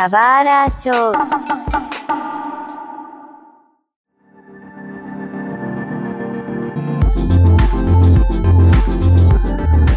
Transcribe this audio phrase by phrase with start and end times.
[0.00, 1.12] Kawara Show.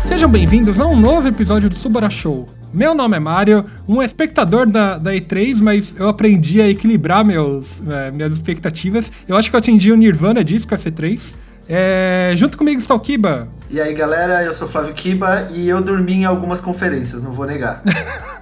[0.02, 2.50] Sejam bem-vindos a um novo episódio do Subara Show.
[2.74, 7.82] Meu nome é Mário, um espectador da, da E3, mas eu aprendi a equilibrar meus,
[7.88, 9.10] é, minhas expectativas.
[9.26, 11.34] Eu acho que eu atingi o Nirvana disso com a C3.
[11.70, 13.48] É, junto comigo está o Kiba.
[13.70, 17.46] E aí galera, eu sou Flávio Kiba e eu dormi em algumas conferências, não vou
[17.46, 17.82] negar.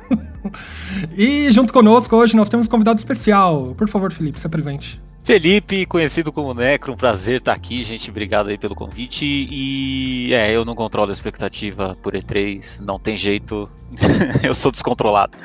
[1.18, 3.74] e junto conosco hoje nós temos um convidado especial.
[3.78, 5.02] Por favor, Felipe, se apresente.
[5.24, 8.10] Felipe, conhecido como Necro, um prazer estar aqui, gente.
[8.10, 9.26] Obrigado aí pelo convite.
[9.26, 13.70] E é, eu não controlo a expectativa por E3, não tem jeito.
[14.44, 15.38] eu sou descontrolado.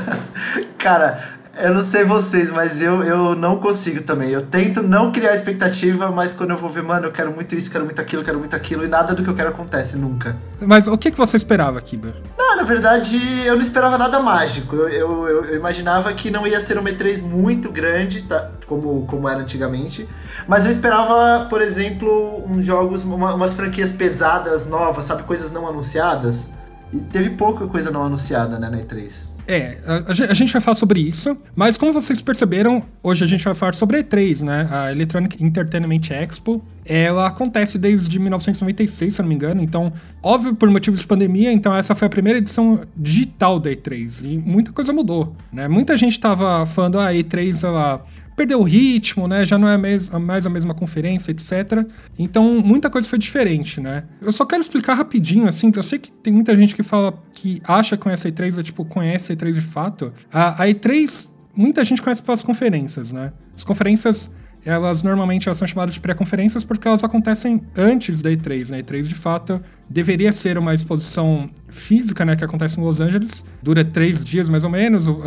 [0.78, 4.30] Cara, eu não sei vocês, mas eu, eu não consigo também.
[4.30, 7.70] Eu tento não criar expectativa, mas quando eu vou ver, mano, eu quero muito isso,
[7.70, 10.36] quero muito aquilo, quero muito aquilo, e nada do que eu quero acontece nunca.
[10.60, 12.14] Mas o que, que você esperava, Kiber?
[12.38, 14.76] Não, na verdade, eu não esperava nada mágico.
[14.76, 18.50] Eu, eu, eu, imaginava que não ia ser uma E3 muito grande, tá?
[18.66, 20.08] como, como era antigamente.
[20.48, 25.22] Mas eu esperava, por exemplo, uns jogos, uma, umas franquias pesadas, novas, sabe?
[25.24, 26.50] Coisas não anunciadas.
[26.92, 29.31] E teve pouca coisa não anunciada, né, na E3.
[29.46, 33.44] É, a, a, gente vai falar sobre isso, mas como vocês perceberam, hoje a gente
[33.44, 34.68] vai falar sobre a E3, né?
[34.70, 36.62] A Electronic Entertainment Expo.
[36.84, 41.52] Ela acontece desde 1996, se eu não me engano, então, óbvio por motivos de pandemia,
[41.52, 45.68] então essa foi a primeira edição digital da E3 e muita coisa mudou, né?
[45.68, 48.02] Muita gente tava falando, ah, a E3 ela
[48.36, 49.44] perdeu o ritmo, né?
[49.44, 50.10] Já não é mais,
[50.46, 51.86] a mesma conferência, etc.
[52.18, 54.04] Então, muita coisa foi diferente, né?
[54.20, 57.60] Eu só quero explicar rapidinho, assim, eu sei que tem muita gente que fala que
[57.64, 60.12] acha que conhece a E3, é tipo, conhece a E3 de fato.
[60.32, 63.32] A, a E3, muita gente conhece pelas conferências, né?
[63.54, 64.30] As conferências
[64.64, 68.78] elas normalmente elas são chamadas de pré-conferências porque elas acontecem antes da E3, né?
[68.78, 73.44] A E3, de fato, deveria ser uma exposição física, né, que acontece em Los Angeles,
[73.62, 75.06] dura três dias mais ou menos.
[75.06, 75.18] Uh,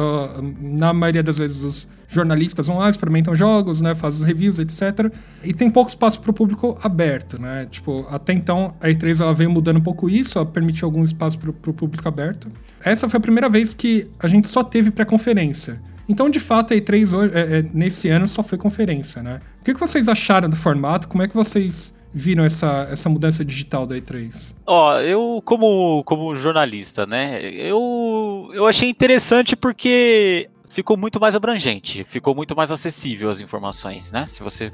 [0.61, 5.11] na maioria das vezes, os jornalistas vão lá, experimentam jogos, né, fazem os reviews, etc.
[5.43, 7.67] E tem pouco espaço para o público aberto, né?
[7.69, 11.37] Tipo, até então a E3 ela veio mudando um pouco isso, ela permitiu algum espaço
[11.37, 12.47] para o público aberto.
[12.83, 15.81] Essa foi a primeira vez que a gente só teve pré-conferência.
[16.07, 19.41] Então, de fato, a E3 hoje, é, é, nesse ano só foi conferência, né?
[19.61, 21.07] O que, que vocês acharam do formato?
[21.07, 24.55] Como é que vocês viram essa, essa mudança digital da E3?
[24.65, 32.05] Ó, eu como, como jornalista, né, eu, eu achei interessante porque ficou muito mais abrangente,
[32.05, 34.25] ficou muito mais acessível as informações, né?
[34.27, 34.71] Se você,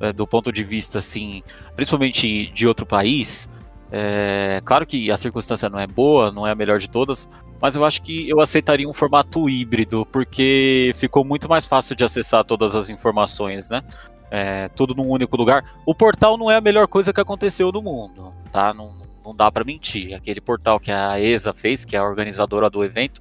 [0.00, 1.42] é, do ponto de vista, assim,
[1.74, 3.48] principalmente de outro país,
[3.94, 7.28] é, claro que a circunstância não é boa, não é a melhor de todas,
[7.60, 12.02] mas eu acho que eu aceitaria um formato híbrido, porque ficou muito mais fácil de
[12.02, 13.82] acessar todas as informações, né?
[14.30, 15.62] É, tudo num único lugar.
[15.84, 18.72] O portal não é a melhor coisa que aconteceu no mundo, tá?
[18.72, 20.14] Não, não dá para mentir.
[20.14, 23.20] Aquele portal que a ESA fez, que é a organizadora do evento,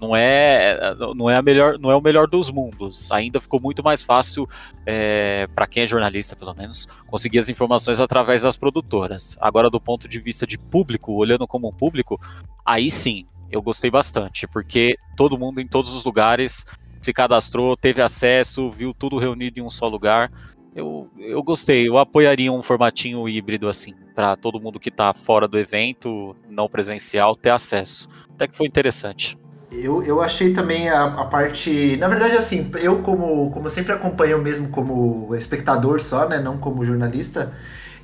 [0.00, 3.82] não é não é a melhor não é o melhor dos mundos ainda ficou muito
[3.82, 4.46] mais fácil
[4.86, 9.80] é, para quem é jornalista pelo menos conseguir as informações através das produtoras agora do
[9.80, 12.20] ponto de vista de público olhando como um público
[12.64, 16.64] aí sim eu gostei bastante porque todo mundo em todos os lugares
[17.00, 20.30] se cadastrou teve acesso viu tudo reunido em um só lugar
[20.78, 25.48] eu, eu gostei, eu apoiaria um formatinho híbrido assim, para todo mundo que está fora
[25.48, 28.08] do evento, não presencial, ter acesso.
[28.30, 29.36] Até que foi interessante.
[29.70, 31.96] Eu, eu achei também a, a parte.
[31.98, 36.38] Na verdade, assim, eu como, como sempre acompanho mesmo como espectador só, né?
[36.38, 37.52] Não como jornalista,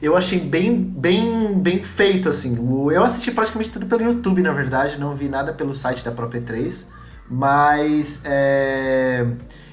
[0.02, 2.56] eu achei bem, bem, bem feito, assim.
[2.92, 6.42] Eu assisti praticamente tudo pelo YouTube, na verdade, não vi nada pelo site da própria
[6.42, 6.86] 3.
[7.30, 9.26] Mas é,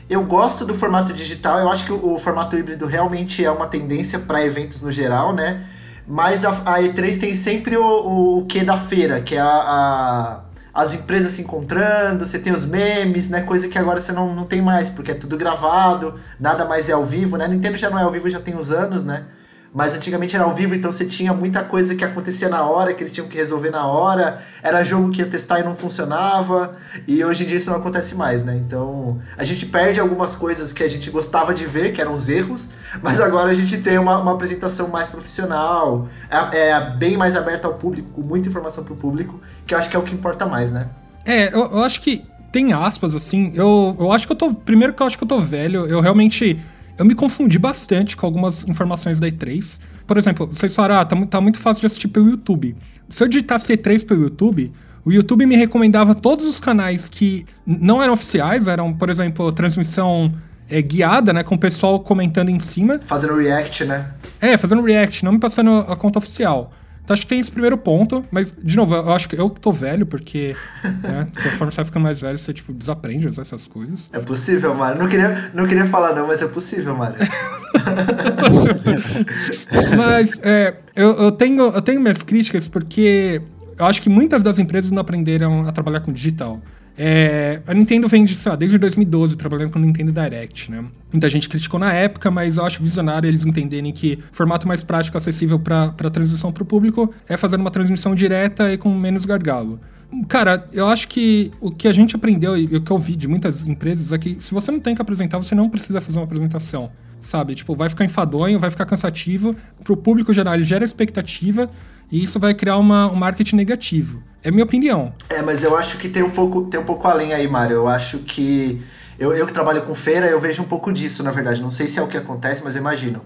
[0.09, 3.68] eu gosto do formato digital, eu acho que o, o formato híbrido realmente é uma
[3.68, 5.68] tendência para eventos no geral, né?
[6.08, 9.46] Mas a, a E3 tem sempre o, o, o que da feira, que é a,
[9.46, 10.40] a
[10.74, 13.42] as empresas se encontrando, você tem os memes, né?
[13.42, 16.94] Coisa que agora você não, não tem mais, porque é tudo gravado, nada mais é
[16.94, 17.48] ao vivo, né?
[17.48, 19.26] Nintendo já não é ao vivo já tem uns anos, né?
[19.74, 23.04] Mas antigamente era ao vivo, então você tinha muita coisa que acontecia na hora, que
[23.04, 24.42] eles tinham que resolver na hora.
[24.62, 26.76] Era jogo que ia testar e não funcionava.
[27.08, 28.53] E hoje em dia isso não acontece mais, né?
[28.58, 32.28] Então a gente perde algumas coisas que a gente gostava de ver, que eram os
[32.28, 32.67] erros,
[33.02, 37.66] mas agora a gente tem uma, uma apresentação mais profissional, é, é, bem mais aberta
[37.66, 39.40] ao público, com muita informação pro público,
[39.72, 40.88] que eu acho que é o que importa mais, né?
[41.26, 43.53] É, eu, eu acho que tem aspas, assim.
[43.56, 44.53] Eu, eu acho que eu tô.
[44.53, 46.59] Primeiro que eu acho que eu tô velho, eu realmente
[46.97, 49.79] eu me confundi bastante com algumas informações da E3.
[50.06, 52.76] Por exemplo, vocês falaram, ah, tá, tá muito fácil de assistir pelo YouTube.
[53.08, 54.73] Se eu digitasse E3 pelo YouTube,
[55.06, 60.34] o YouTube me recomendava todos os canais que não eram oficiais, eram, por exemplo, transmissão
[60.70, 61.44] é, guiada, né?
[61.44, 63.00] Com o pessoal comentando em cima.
[63.06, 64.12] Fazendo react, né?
[64.41, 66.74] É, fazendo react, não me passando a conta oficial.
[67.03, 69.72] Então acho que tem esse primeiro ponto, mas, de novo, eu acho que eu tô
[69.72, 73.68] velho, porque, né, conforme você vai ficando mais velho, você, tipo, desaprende a usar essas
[73.68, 74.09] coisas.
[74.14, 75.00] É possível, Mário.
[75.00, 77.18] Não queria, não queria falar não, mas é possível, Mário.
[79.98, 83.42] mas, é, eu, eu, tenho, eu tenho minhas críticas porque
[83.78, 86.62] eu acho que muitas das empresas não aprenderam a trabalhar com digital.
[87.03, 90.86] É, a Nintendo vem de, sei lá, desde 2012 trabalhando com o Nintendo Direct, né?
[91.12, 94.84] Muita gente criticou na época, mas eu acho visionário eles entenderem que o formato mais
[94.84, 98.94] prático acessível para a transição para o público é fazer uma transmissão direta e com
[98.94, 99.80] menos gargalo.
[100.28, 103.28] Cara, eu acho que o que a gente aprendeu e o que eu vi de
[103.28, 106.25] muitas empresas é que se você não tem que apresentar, você não precisa fazer uma
[106.25, 106.91] apresentação
[107.22, 107.55] sabe?
[107.55, 109.55] Tipo, vai ficar enfadonho, vai ficar cansativo.
[109.84, 111.69] Pro público geral, ele gera expectativa
[112.11, 114.22] e isso vai criar uma, um marketing negativo.
[114.43, 115.13] É minha opinião.
[115.29, 117.75] É, mas eu acho que tem um pouco, tem um pouco além aí, Mário.
[117.75, 118.81] Eu acho que.
[119.19, 121.61] Eu, eu que trabalho com feira, eu vejo um pouco disso, na verdade.
[121.61, 123.22] Não sei se é o que acontece, mas eu imagino.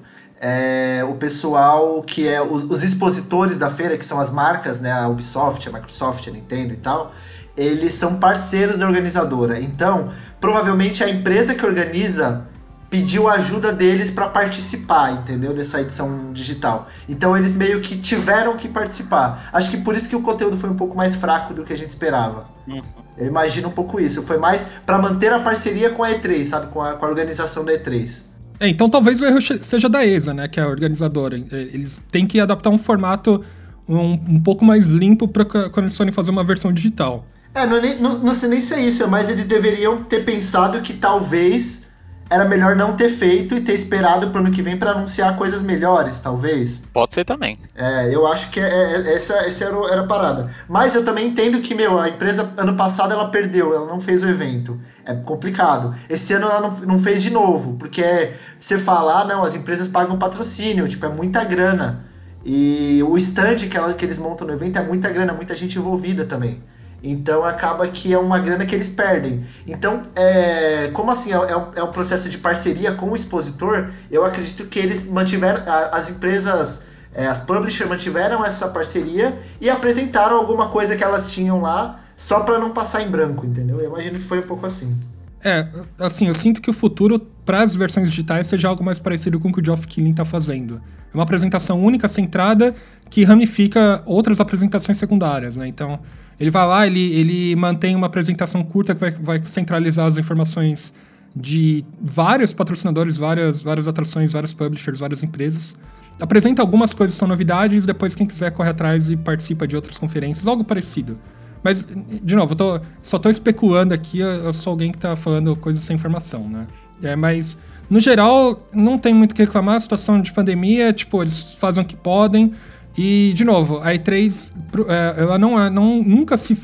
[0.48, 4.92] É, o pessoal que é os, os, expositores da feira, que são as marcas, né,
[4.92, 7.14] a Ubisoft, a Microsoft, a Nintendo e tal,
[7.58, 9.60] eles são parceiros da organizadora.
[9.60, 12.46] Então, provavelmente a empresa que organiza
[12.92, 15.52] pediu ajuda deles para participar, entendeu?
[15.52, 16.90] Dessa edição digital.
[17.10, 19.50] Então eles meio que tiveram que participar.
[19.52, 21.78] Acho que por isso que o conteúdo foi um pouco mais fraco do que a
[21.78, 22.46] gente esperava.
[22.68, 22.84] Uhum.
[23.18, 24.22] Eu imagino um pouco isso.
[24.22, 26.68] Foi mais para manter a parceria com a E3, sabe?
[26.68, 28.35] Com a, com a organização da E3.
[28.60, 30.48] É, então talvez o erro seja da ESA, né?
[30.48, 31.38] Que é a organizadora.
[31.38, 33.44] É, eles têm que adaptar um formato
[33.88, 37.26] um, um pouco mais limpo para quando eles forem fazer uma versão digital.
[37.54, 40.94] É, não, não, não sei nem se é isso, mas eles deveriam ter pensado que
[40.94, 41.85] talvez
[42.30, 45.62] era melhor não ter feito e ter esperado pro ano que vem para anunciar coisas
[45.62, 46.82] melhores, talvez.
[46.92, 47.58] Pode ser também.
[47.76, 50.50] É, eu acho que é, é, essa, essa era, era a parada.
[50.68, 54.24] Mas eu também entendo que, meu, a empresa ano passado ela perdeu, ela não fez
[54.24, 54.80] o evento.
[55.06, 55.96] É complicado.
[56.10, 59.54] Esse ano ela não, não fez de novo, porque é, você fala, ah, não, as
[59.54, 62.06] empresas pagam patrocínio, tipo, é muita grana.
[62.44, 65.78] E o stand que, ela, que eles montam no evento é muita grana, muita gente
[65.78, 66.62] envolvida também.
[67.04, 69.46] Então acaba que é uma grana que eles perdem.
[69.68, 74.26] Então, é, como assim é, é, um, é processo de parceria com o expositor, eu
[74.26, 76.82] acredito que eles mantiveram, as empresas,
[77.14, 82.42] é, as publishers mantiveram essa parceria e apresentaram alguma coisa que elas tinham lá só
[82.42, 83.80] para não passar em branco, entendeu?
[83.80, 84.98] Eu imagino que foi um pouco assim.
[85.44, 85.68] É,
[86.00, 89.50] assim, eu sinto que o futuro para as versões digitais seja algo mais parecido com
[89.50, 90.82] o que o Geoff Keighley está fazendo.
[91.16, 92.76] É uma apresentação única, centrada,
[93.10, 95.66] que ramifica outras apresentações secundárias, né?
[95.66, 95.98] Então,
[96.38, 100.94] ele vai lá, ele, ele mantém uma apresentação curta que vai, vai centralizar as informações
[101.34, 105.74] de vários patrocinadores, várias, várias atrações, vários publishers, várias empresas.
[106.20, 109.98] Apresenta algumas coisas que são novidades, depois quem quiser corre atrás e participa de outras
[109.98, 111.18] conferências, algo parecido.
[111.64, 111.86] Mas,
[112.22, 115.84] de novo, eu tô, só estou especulando aqui, eu sou alguém que está falando coisas
[115.84, 116.68] sem informação, né?
[117.02, 117.58] É, mas,
[117.90, 121.84] no geral, não tem muito o que reclamar, a situação de pandemia, tipo, eles fazem
[121.84, 122.54] o que podem,
[122.98, 124.54] e, de novo, a E3,
[124.88, 126.56] é, ela não, é, não nunca se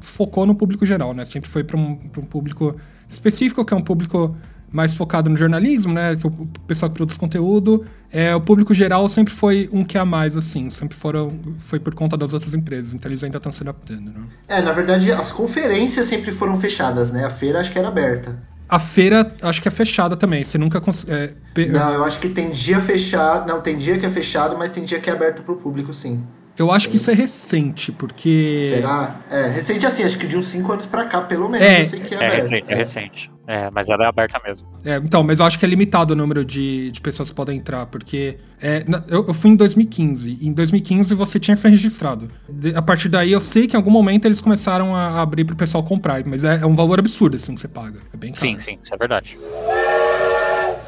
[0.00, 1.24] focou no público geral, né?
[1.24, 2.76] Sempre foi para um, um público
[3.08, 4.34] específico, que é um público
[4.72, 6.16] mais focado no jornalismo, né?
[6.16, 6.32] Que é o
[6.66, 7.84] pessoal que produz conteúdo.
[8.10, 10.70] É, o público geral sempre foi um que a mais, assim.
[10.70, 12.94] Sempre foram, foi por conta das outras empresas.
[12.94, 14.24] Então eles ainda estão se adaptando, né?
[14.48, 17.24] É, na verdade, as conferências sempre foram fechadas, né?
[17.24, 18.53] A feira acho que era aberta.
[18.68, 20.42] A feira acho que é fechada também.
[20.44, 21.06] Você nunca cons...
[21.08, 21.34] é,
[21.68, 23.46] Não, eu acho que tem dia fechado.
[23.46, 26.24] Não, tem dia que é fechado, mas tem dia que é aberto pro público, sim.
[26.56, 28.74] Eu acho que isso é recente, porque.
[28.76, 29.20] Será?
[29.30, 31.66] É, recente assim, acho que de uns 5 anos pra cá, pelo menos.
[31.66, 33.30] É, eu sei que é, é recente, é recente.
[33.46, 34.66] É, mas ela é aberta mesmo.
[34.84, 37.58] É, então, mas eu acho que é limitado o número de, de pessoas que podem
[37.58, 40.38] entrar, porque é, eu, eu, fui em 2015.
[40.40, 42.30] E em 2015 você tinha que ser registrado.
[42.48, 45.56] De, a partir daí eu sei que em algum momento eles começaram a abrir pro
[45.56, 48.00] pessoal comprar, mas é, é um valor absurdo assim que você paga.
[48.12, 48.40] É bem caro.
[48.40, 49.36] Sim, sim, isso é verdade.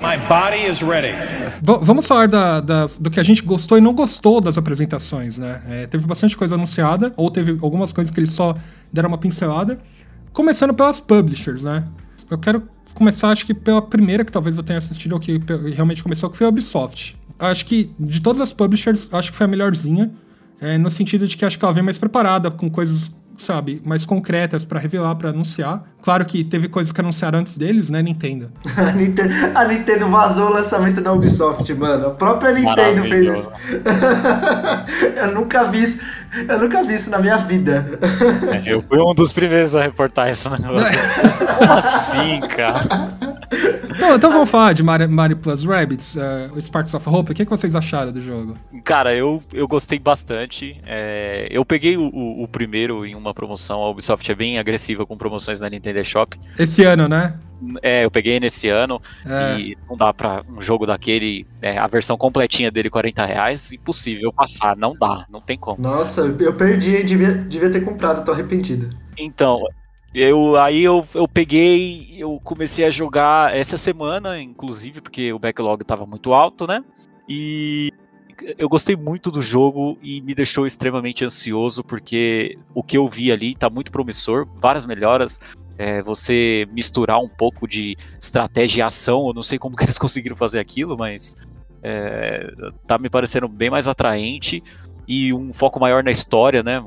[0.00, 1.14] My body is ready.
[1.62, 2.60] Vamos falar da,
[3.00, 5.62] do que a gente gostou e não gostou das apresentações, né?
[5.68, 8.54] É, teve bastante coisa anunciada, ou teve algumas coisas que eles só
[8.92, 9.80] deram uma pincelada.
[10.32, 11.84] Começando pelas publishers, né?
[12.30, 12.62] Eu quero
[12.94, 15.40] começar, acho que pela primeira que talvez eu tenha assistido, ou que
[15.74, 17.16] realmente começou, que foi a Ubisoft.
[17.38, 20.10] Acho que de todas as publishers, acho que foi a melhorzinha.
[20.60, 24.05] É, no sentido de que acho que ela vem mais preparada, com coisas sabe, mais
[24.05, 25.83] concretas para revelar, para anunciar.
[26.02, 28.50] Claro que teve coisas que anunciaram antes deles, né, Nintendo.
[28.76, 29.35] a Nintendo.
[29.55, 32.09] A Nintendo vazou o lançamento da Ubisoft, mano.
[32.09, 33.52] A própria Nintendo fez isso.
[35.16, 36.00] eu nunca vi isso.
[36.49, 37.99] Eu nunca vi isso na minha vida.
[38.52, 40.99] É, eu fui um dos primeiros a reportar esse negócio.
[41.59, 43.25] Como assim, cara?
[44.06, 47.32] Então, então vamos falar de Mario, Mario Plus Rabbids, uh, Sparks of Hope.
[47.32, 48.56] O que, que vocês acharam do jogo?
[48.84, 50.80] Cara, eu, eu gostei bastante.
[50.86, 53.82] É, eu peguei o, o, primeiro em uma promoção.
[53.82, 56.38] A Ubisoft é bem agressiva com promoções na Nintendo Shop.
[56.56, 57.36] Esse ano, né?
[57.82, 59.58] É, eu peguei nesse ano é.
[59.58, 64.32] e não dá pra um jogo daquele, é, a versão completinha dele, 40 reais, impossível
[64.32, 65.82] passar, não dá, não tem como.
[65.82, 68.90] Nossa, eu perdi, devia, devia ter comprado, tô arrependido.
[69.18, 69.62] Então,
[70.16, 75.82] eu, aí eu, eu peguei, eu comecei a jogar essa semana, inclusive, porque o backlog
[75.82, 76.82] estava muito alto, né?
[77.28, 77.92] E
[78.56, 83.30] eu gostei muito do jogo e me deixou extremamente ansioso, porque o que eu vi
[83.30, 85.38] ali está muito promissor, várias melhoras.
[85.76, 89.99] É, você misturar um pouco de estratégia e ação, eu não sei como que eles
[90.00, 91.37] conseguiram fazer aquilo, mas
[91.82, 92.50] é,
[92.87, 94.62] tá me parecendo bem mais atraente
[95.06, 96.82] e um foco maior na história, né?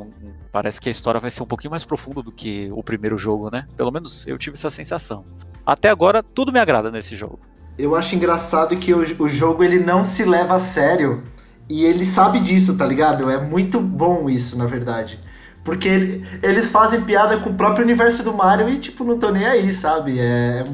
[0.52, 3.50] Parece que a história vai ser um pouquinho mais profunda do que o primeiro jogo,
[3.52, 3.68] né?
[3.78, 5.24] Pelo menos eu tive essa sensação.
[5.66, 7.40] Até agora, tudo me agrada nesse jogo.
[7.78, 11.24] Eu acho engraçado que o, o jogo ele não se leva a sério
[11.70, 13.30] e ele sabe disso, tá ligado?
[13.30, 15.20] É muito bom isso, na verdade.
[15.64, 19.30] Porque ele, eles fazem piada com o próprio universo do Mario e, tipo, não tô
[19.30, 20.20] nem aí, sabe?
[20.20, 20.66] É,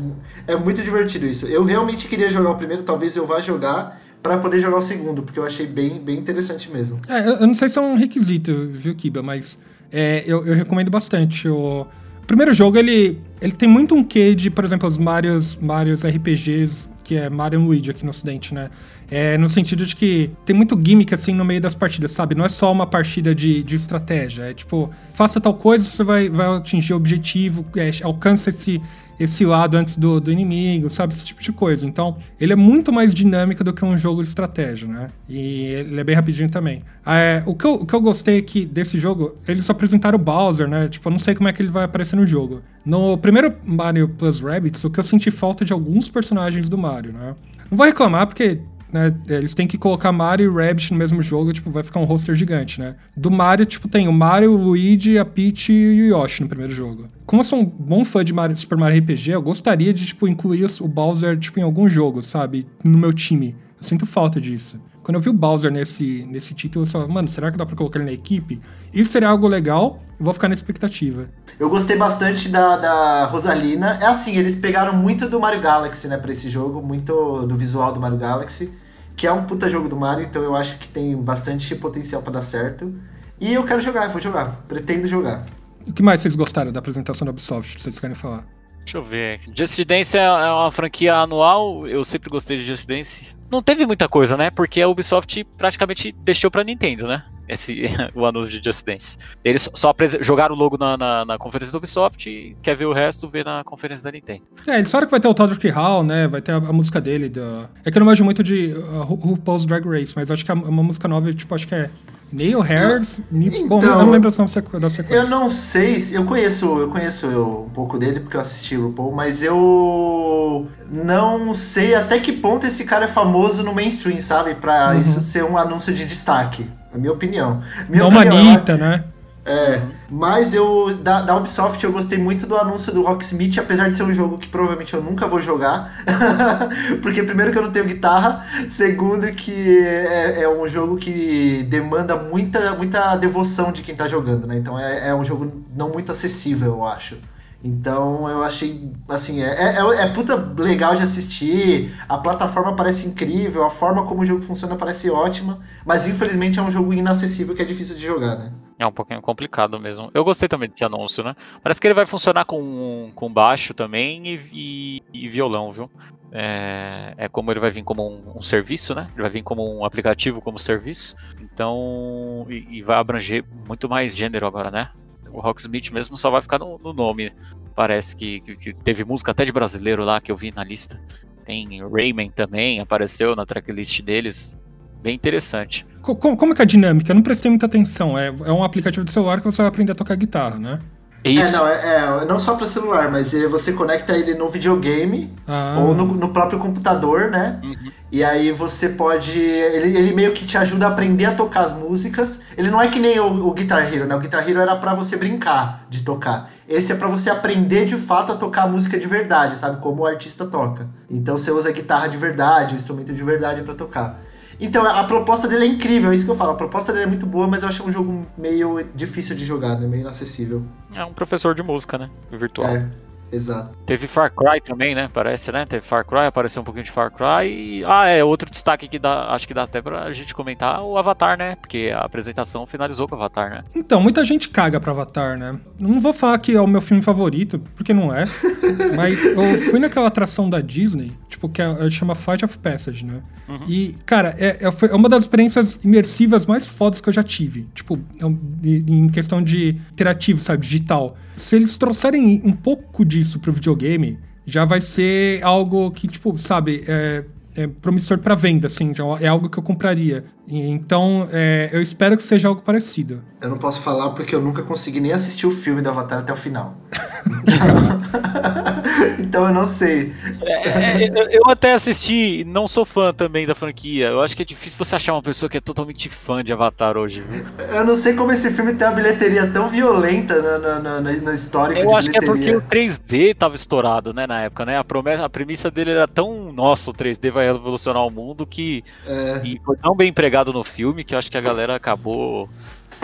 [0.48, 1.46] é, é muito divertido isso.
[1.48, 5.22] Eu realmente queria jogar o primeiro, talvez eu vá jogar para poder jogar o segundo,
[5.22, 7.00] porque eu achei bem, bem interessante mesmo.
[7.08, 9.60] É, eu não sei se é um requisito, viu, Kiba, mas
[9.92, 11.48] é, eu, eu, recomendo bastante.
[11.48, 11.86] O,
[12.26, 16.90] primeiro jogo, ele, ele tem muito um quê de, por exemplo, os Marios, Marios RPGs,
[17.04, 18.72] que é Mario Luigi aqui no ocidente, né?
[19.10, 22.36] É, no sentido de que tem muito gimmick assim no meio das partidas, sabe?
[22.36, 24.44] Não é só uma partida de, de estratégia.
[24.44, 28.82] É tipo, faça tal coisa, você vai, vai atingir o objetivo, é, alcança esse,
[29.20, 31.14] esse lado antes do, do inimigo, sabe?
[31.14, 31.86] Esse tipo de coisa.
[31.86, 35.10] Então, ele é muito mais dinâmico do que um jogo de estratégia, né?
[35.30, 36.84] E ele é bem rapidinho também.
[37.06, 40.68] É, o, que eu, o que eu gostei aqui desse jogo, eles apresentaram o Bowser,
[40.68, 40.88] né?
[40.88, 42.62] Tipo, eu não sei como é que ele vai aparecer no jogo.
[42.86, 47.14] No primeiro Mario Plus Rabbids, o que eu senti falta de alguns personagens do Mario,
[47.14, 47.36] né?
[47.70, 48.60] Não vou reclamar, porque
[48.96, 49.14] né?
[49.28, 52.34] Eles têm que colocar Mario e Rabbit no mesmo jogo, tipo, vai ficar um roster
[52.34, 52.96] gigante, né?
[53.16, 56.74] Do Mario, tipo, tem o Mario, o Luigi, a Peach e o Yoshi no primeiro
[56.74, 57.10] jogo.
[57.26, 60.30] Como eu sou um bom fã de Mario, Super Mario RPG, eu gostaria de, tipo,
[60.30, 62.66] incluir o Bowser, tipo, em algum jogo, sabe?
[62.86, 63.58] No meu time.
[63.78, 64.80] Eu sinto falta disso.
[65.04, 67.76] Quando eu vi o Bowser nesse, nesse título, eu falei, mano, será que dá pra
[67.76, 68.62] colocar ele na equipe?
[68.94, 71.28] Isso seria algo legal, eu vou ficar na expectativa.
[71.60, 74.00] Eu gostei bastante da, da Rosalina.
[74.02, 77.92] É assim, eles pegaram muito do Mario Galaxy, né, pra esse jogo, muito do visual
[77.92, 78.72] do Mario Galaxy
[79.16, 82.34] que é um puta jogo do Mario, então eu acho que tem bastante potencial para
[82.34, 82.94] dar certo.
[83.40, 85.46] E eu quero jogar, vou jogar, pretendo jogar.
[85.88, 88.46] O que mais vocês gostaram da apresentação da Ubisoft, vocês querem falar?
[88.80, 89.40] Deixa eu ver.
[89.56, 93.36] Just Dance é uma franquia anual, eu sempre gostei de Just Dance.
[93.50, 94.50] Não teve muita coisa, né?
[94.50, 97.24] Porque a Ubisoft praticamente deixou pra Nintendo, né?
[97.48, 99.18] Esse, o anúncio de Just Dance.
[99.44, 102.94] Eles só jogaram o logo na, na, na, conferência da Ubisoft e quer ver o
[102.94, 104.42] resto, ver na conferência da Nintendo.
[104.68, 106.28] É, eles falaram que vai ter o Todrick Hall, né?
[106.28, 107.30] Vai ter a, a música dele.
[107.30, 107.70] Da...
[107.84, 110.54] É que eu não manjo muito de uh, RuPaul's Drag Race, mas acho que é
[110.54, 111.90] uma música nova, tipo, acho que é
[112.32, 115.16] Neil Hairs, então, bom, eu não lembro da sequência.
[115.16, 119.14] Eu não sei, eu conheço, eu conheço um pouco dele porque eu assisti o RuPaul,
[119.14, 124.56] mas eu não sei até que ponto esse cara é famoso no mainstream, sabe?
[124.56, 125.02] Pra uhum.
[125.02, 126.68] isso ser um anúncio de destaque.
[126.96, 127.62] A minha opinião.
[127.90, 129.04] Minha não opinião, manita, né?
[129.48, 133.96] É, mas eu, da, da, Ubisoft, eu gostei muito do anúncio do Rocksmith, apesar de
[133.96, 136.04] ser um jogo que provavelmente eu nunca vou jogar.
[137.04, 142.16] Porque, primeiro, que eu não tenho guitarra, segundo, que é, é, um jogo que demanda
[142.16, 144.58] muita, muita devoção de quem tá jogando, né?
[144.58, 147.18] Então, é, é um jogo não muito acessível, eu acho.
[147.66, 153.08] Então eu achei, assim, é, é, é, é, puta legal de assistir, a plataforma parece
[153.08, 157.56] incrível, a forma como o jogo funciona parece ótima, mas infelizmente é um jogo inacessível
[157.56, 158.54] que é difícil de jogar, né?
[158.78, 160.12] É um pouquinho complicado mesmo.
[160.14, 161.36] Eu gostei também desse anúncio, né?
[161.64, 165.90] Parece que ele vai funcionar com, com baixo também e, e, e violão, viu?
[166.32, 169.08] É, é, como ele vai vir como um, um, serviço, né?
[169.14, 171.16] Ele vai vir como um aplicativo como serviço.
[171.42, 174.92] Então, e, e vai abranger muito mais gênero agora, né?
[175.32, 177.32] O Rocksmith mesmo só vai ficar no, no nome.
[177.76, 181.00] Parece que, que, que, teve música até de brasileiro lá que eu vi na lista.
[181.46, 184.58] Tem Rayman também, apareceu na tracklist deles.
[185.02, 185.86] Bem interessante.
[186.02, 187.12] Como, como é que é a dinâmica?
[187.12, 188.18] Eu não prestei muita atenção.
[188.18, 190.80] É, é um aplicativo de celular que você vai aprender a tocar guitarra, né?
[191.26, 191.56] É isso.
[191.56, 195.76] É, não, é, é não só para celular, mas você conecta ele no videogame ah.
[195.80, 197.60] ou no, no, próprio computador, né?
[197.64, 197.92] Uhum.
[198.12, 199.40] E aí você pode.
[199.40, 202.42] Ele, ele meio que te ajuda a aprender a tocar as músicas.
[202.56, 204.16] Ele não é que nem o, o Guitar Hero, né?
[204.16, 206.52] O Guitar Hero era para você brincar de tocar.
[206.70, 209.82] Esse é para você aprender de fato a tocar a música de verdade, sabe?
[209.82, 210.88] Como o artista toca.
[211.10, 214.22] Então você usa a guitarra de verdade, o instrumento de verdade para tocar.
[214.60, 216.52] Então, a proposta dele é incrível, é isso que eu falo.
[216.52, 219.80] A proposta dele é muito boa, mas eu acho um jogo meio difícil de jogar,
[219.80, 219.88] né?
[219.88, 220.64] Meio inacessível.
[220.94, 222.10] É um professor de música, né?
[222.32, 222.68] Virtual.
[222.68, 222.88] É.
[223.32, 223.78] Exato.
[223.86, 225.10] Teve Far Cry também, né?
[225.12, 225.66] Parece, né?
[225.66, 227.48] Teve Far Cry, apareceu um pouquinho de Far Cry.
[227.48, 227.86] E...
[227.86, 231.38] Ah, é, outro destaque que dá, acho que dá até pra gente comentar o Avatar,
[231.38, 231.56] né?
[231.56, 233.64] Porque a apresentação finalizou com o Avatar, né?
[233.76, 235.60] Então, muita gente caga pra Avatar, né?
[235.80, 238.26] Não vou falar que é o meu filme favorito, porque não é.
[238.96, 243.22] mas eu fui naquela atração da Disney, tipo, que é, chama Flight of Passage, né?
[243.48, 243.60] Uhum.
[243.68, 247.68] E, cara, é, é, é, uma das experiências imersivas mais fodas que eu já tive.
[247.74, 248.26] Tipo, é
[248.66, 250.64] em questão de interativo, sabe?
[250.64, 251.16] Digital.
[251.36, 256.84] Se eles trouxerem um pouco disso pro videogame, já vai ser algo que, tipo, sabe,
[256.88, 257.26] é,
[257.56, 260.26] é promissor para venda, assim, é algo que eu compraria.
[260.48, 263.24] Então, é, eu espero que seja algo parecido.
[263.42, 266.34] Eu não posso falar porque eu nunca consegui nem assistir o filme do Avatar até
[266.34, 266.76] o final.
[269.20, 270.14] então eu não sei.
[270.42, 274.08] É, é, eu até assisti, não sou fã também da franquia.
[274.08, 276.98] Eu acho que é difícil você achar uma pessoa que é totalmente fã de Avatar
[276.98, 277.44] hoje, viu?
[277.72, 281.34] Eu não sei como esse filme tem uma bilheteria tão violenta na, na, na, na
[281.34, 284.78] história Eu acho que é porque o 3D tava estourado, né, na época, né?
[284.78, 288.84] A, promessa, a premissa dele era tão, nossa, o 3D vai revolucionar o mundo que
[289.08, 289.42] é.
[289.44, 292.50] e foi tão bem empregado no filme que eu acho que a galera acabou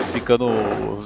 [0.08, 0.48] ficando.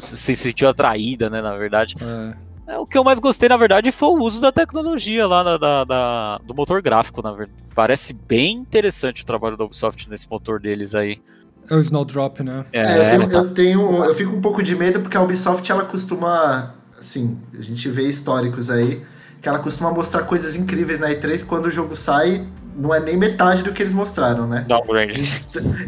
[0.01, 1.95] se sentiu atraída, né, na verdade.
[2.01, 2.73] É.
[2.75, 2.79] é.
[2.79, 5.85] o que eu mais gostei, na verdade, foi o uso da tecnologia lá da, da,
[5.85, 7.63] da, do motor gráfico, na verdade.
[7.75, 11.21] Parece bem interessante o trabalho da Ubisoft nesse motor deles aí.
[11.69, 12.65] É o Snowdrop, né?
[12.73, 13.37] É, é eu, tenho, tá...
[13.39, 17.63] eu, tenho, eu fico um pouco de medo porque a Ubisoft ela costuma, assim, a
[17.63, 19.03] gente vê históricos aí,
[19.43, 23.17] que ela costuma mostrar coisas incríveis na E3 quando o jogo sai, não é nem
[23.17, 24.65] metade do que eles mostraram, né?
[24.69, 25.23] Downgrade.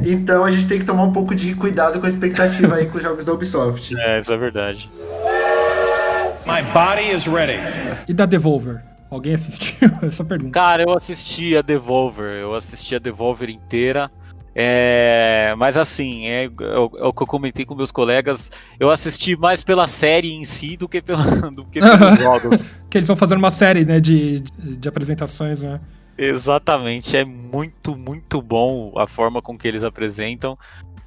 [0.04, 2.96] Então a gente tem que tomar um pouco de cuidado com a expectativa aí com
[2.96, 3.94] os jogos da Ubisoft.
[3.98, 4.88] É, isso é verdade.
[6.46, 7.58] My body is ready.
[8.08, 8.80] E da Devolver?
[9.10, 10.52] Alguém assistiu essa pergunta?
[10.52, 14.10] Cara, eu assisti a Devolver, eu assisti a Devolver inteira.
[14.54, 18.50] É, mas assim, é, é, o, é, o que eu comentei com meus colegas.
[18.78, 22.64] Eu assisti mais pela série em si do que, pela, do que pelos jogos.
[22.88, 25.80] que eles vão fazendo uma série né, de, de apresentações, né?
[26.18, 30.58] Exatamente, é muito, muito bom a forma com que eles apresentam.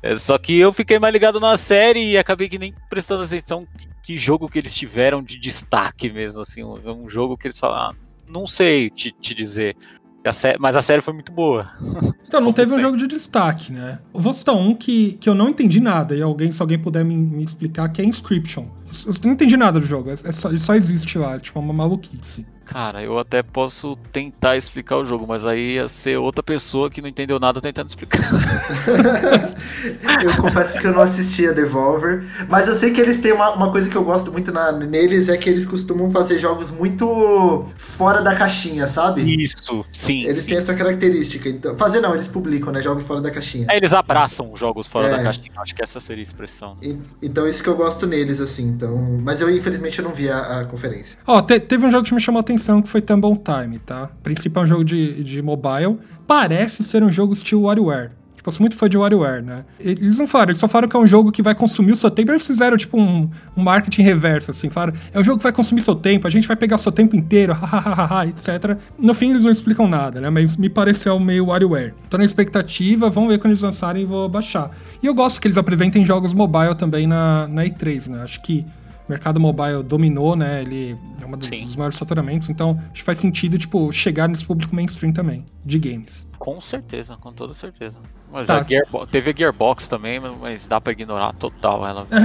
[0.02, 3.68] É, só que eu fiquei mais ligado na série e acabei que nem prestando atenção
[3.78, 7.60] que, que jogo que eles tiveram de destaque mesmo, assim, um, um jogo que eles
[7.60, 7.96] falaram, ah,
[8.28, 9.76] não sei te, te dizer.
[10.24, 11.68] A série, mas a série foi muito boa.
[12.32, 14.00] Então, não teve um jogo de destaque, né?
[14.14, 17.14] Vou citar um que, que eu não entendi nada, e alguém, se alguém puder me,
[17.14, 18.68] me explicar, que é Inscription.
[19.06, 21.74] Eu não entendi nada do jogo, é, é só, ele só existe lá, tipo, uma
[21.74, 22.46] maluquice.
[22.72, 27.02] Cara, eu até posso tentar explicar o jogo, mas aí ia ser outra pessoa que
[27.02, 28.22] não entendeu nada tentando explicar.
[30.24, 33.54] eu confesso que eu não assisti a Devolver, mas eu sei que eles têm uma,
[33.54, 37.66] uma coisa que eu gosto muito na, neles, é que eles costumam fazer jogos muito
[37.78, 39.22] fora da caixinha, sabe?
[39.22, 40.24] Isso, sim.
[40.24, 40.52] Eles sim.
[40.52, 41.50] têm essa característica.
[41.50, 42.82] Então, fazer não, eles publicam, né?
[42.82, 43.68] Jogos fora da caixinha.
[43.70, 45.10] É, eles abraçam jogos fora é.
[45.10, 46.78] da caixinha, acho que essa seria a expressão.
[46.82, 48.64] E, então, isso que eu gosto neles, assim.
[48.64, 51.20] Então, mas eu, infelizmente, eu não vi a, a conferência.
[51.28, 53.38] Ó, oh, te, teve um jogo que me chamou a atenção atenção que foi Tumble
[53.38, 54.04] Time, tá?
[54.04, 55.98] O princípio um jogo de, de mobile.
[56.28, 58.12] Parece ser um jogo estilo WarioWare.
[58.36, 59.66] Tipo, eu sou muito fã de WarioWare, né?
[59.80, 62.10] Eles não falaram, eles só falaram que é um jogo que vai consumir o seu
[62.10, 62.32] tempo.
[62.32, 64.70] Eles fizeram, tipo, um, um marketing reverso, assim.
[64.70, 67.16] Falaram, é um jogo que vai consumir seu tempo, a gente vai pegar seu tempo
[67.16, 68.78] inteiro, hahaha, etc.
[68.98, 70.30] No fim, eles não explicam nada, né?
[70.32, 71.94] Mas me pareceu meio WarioWare.
[72.10, 74.72] Tô na expectativa, vamos ver quando eles lançarem e vou baixar.
[75.04, 78.24] E eu gosto que eles apresentem jogos mobile também na, na E3, né?
[78.24, 78.66] Acho que
[79.12, 80.62] mercado mobile dominou, né?
[80.62, 84.46] Ele é um dos, dos, maiores faturamentos, então acho que faz sentido, tipo, chegar nesse
[84.46, 86.28] público mainstream também, de games.
[86.40, 88.00] Com certeza, com toda certeza.
[88.32, 92.08] Mas tá, a Gearbox, teve a Gearbox também, mas dá pra ignorar total ela.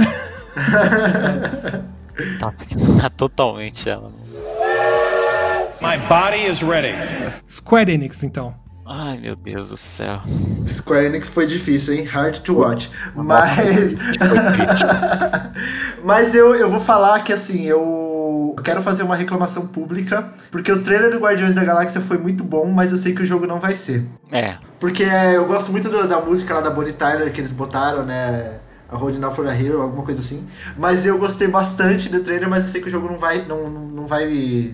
[2.39, 4.11] dá pra ignorar totalmente ela.
[5.79, 6.95] My body is ready.
[7.47, 8.55] Square Enix, então.
[8.89, 10.21] Ai, meu Deus do céu.
[10.67, 12.05] Square Enix foi difícil, hein?
[12.05, 12.89] Hard to watch.
[13.13, 13.95] Nossa, mas.
[16.03, 20.81] mas eu, eu vou falar que assim, eu quero fazer uma reclamação pública, porque o
[20.81, 23.59] trailer do Guardiões da Galáxia foi muito bom, mas eu sei que o jogo não
[23.59, 24.05] vai ser.
[24.31, 24.55] É.
[24.79, 28.59] Porque eu gosto muito do, da música lá da Bonnie Tyler que eles botaram, né?
[28.89, 30.47] A Road Now for a Hero, alguma coisa assim.
[30.77, 33.45] Mas eu gostei bastante do trailer, mas eu sei que o jogo não vai.
[33.45, 34.73] Não, não vai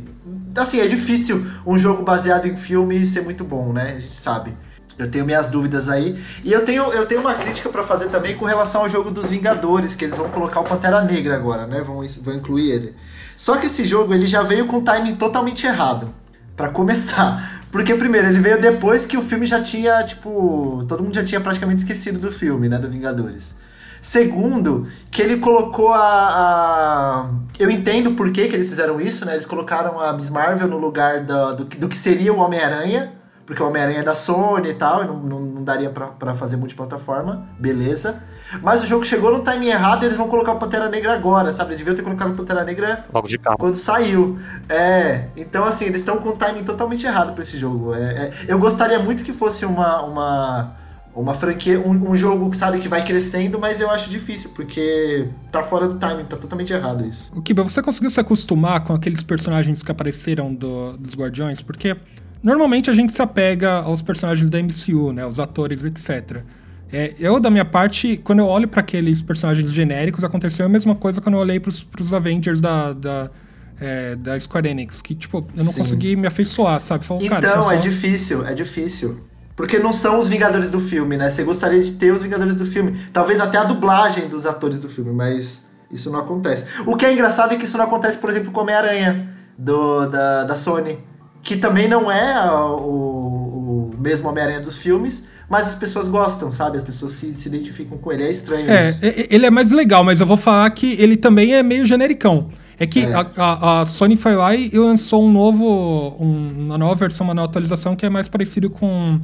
[0.56, 3.96] assim, é difícil um jogo baseado em filme ser muito bom, né?
[3.98, 4.54] A gente sabe.
[4.98, 6.24] Eu tenho minhas dúvidas aí.
[6.44, 9.30] E eu tenho, eu tenho uma crítica para fazer também com relação ao jogo dos
[9.30, 11.82] Vingadores, que eles vão colocar o Pantera Negra agora, né?
[11.82, 12.96] Vão, vão incluir ele.
[13.36, 16.14] Só que esse jogo ele já veio com o timing totalmente errado.
[16.56, 17.62] para começar.
[17.72, 20.86] Porque, primeiro, ele veio depois que o filme já tinha, tipo.
[20.88, 22.78] Todo mundo já tinha praticamente esquecido do filme, né?
[22.78, 23.56] Do Vingadores.
[24.04, 27.30] Segundo, que ele colocou a, a...
[27.58, 29.32] Eu entendo por que, que eles fizeram isso, né?
[29.34, 33.14] Eles colocaram a Miss Marvel no lugar do, do, do que seria o Homem-Aranha,
[33.46, 36.58] porque o Homem-Aranha é da Sony e tal, e não, não, não daria para fazer
[36.58, 38.22] multiplataforma, beleza.
[38.62, 41.54] Mas o jogo chegou no timing errado e eles vão colocar o Pantera Negra agora,
[41.54, 41.70] sabe?
[41.70, 43.56] Eles deviam ter colocado o Pantera Negra Logo de cara.
[43.58, 44.38] quando saiu.
[44.68, 47.96] É, então assim, eles estão com o timing totalmente errado para esse jogo.
[47.96, 50.76] É, é, eu gostaria muito que fosse uma, uma,
[51.16, 55.28] uma franquia, um, um, jogo que sabe que vai crescendo, mas eu acho difícil, porque
[55.52, 57.32] tá fora do timing, tá totalmente errado isso.
[57.36, 61.62] O Kiba, você conseguiu se acostumar com aqueles personagens que apareceram do, dos Guardiões?
[61.62, 61.96] Porque
[62.42, 65.26] normalmente a gente se apega aos personagens da MCU, né?
[65.26, 66.44] Os atores, etc.
[66.92, 70.96] É, eu, da minha parte, quando eu olho para aqueles personagens genéricos, aconteceu a mesma
[70.96, 73.32] coisa quando eu olhei pros, pros Avengers da, da,
[73.80, 75.02] é, da Square Enix.
[75.02, 75.80] Que, tipo, eu não Sim.
[75.80, 77.06] consegui me afeiçoar, sabe?
[77.06, 77.72] Falou, então, cara, só...
[77.72, 79.20] é difícil, é difícil.
[79.56, 81.30] Porque não são os Vingadores do filme, né?
[81.30, 82.98] Você gostaria de ter os Vingadores do filme.
[83.12, 86.66] Talvez até a dublagem dos atores do filme, mas isso não acontece.
[86.86, 90.56] O que é engraçado é que isso não acontece, por exemplo, com Homem-Aranha, da, da
[90.56, 90.98] Sony.
[91.44, 96.78] Que também não é o, o mesmo Homem-Aranha dos filmes, mas as pessoas gostam, sabe?
[96.78, 98.24] As pessoas se, se identificam com ele.
[98.24, 99.00] É estranho é, isso.
[99.30, 102.50] Ele é mais legal, mas eu vou falar que ele também é meio genericão.
[102.80, 103.14] É que é.
[103.14, 107.34] A, a, a, Sony foi lá e lançou um novo, um, uma nova versão, uma
[107.34, 109.20] nova atualização que é mais parecido com...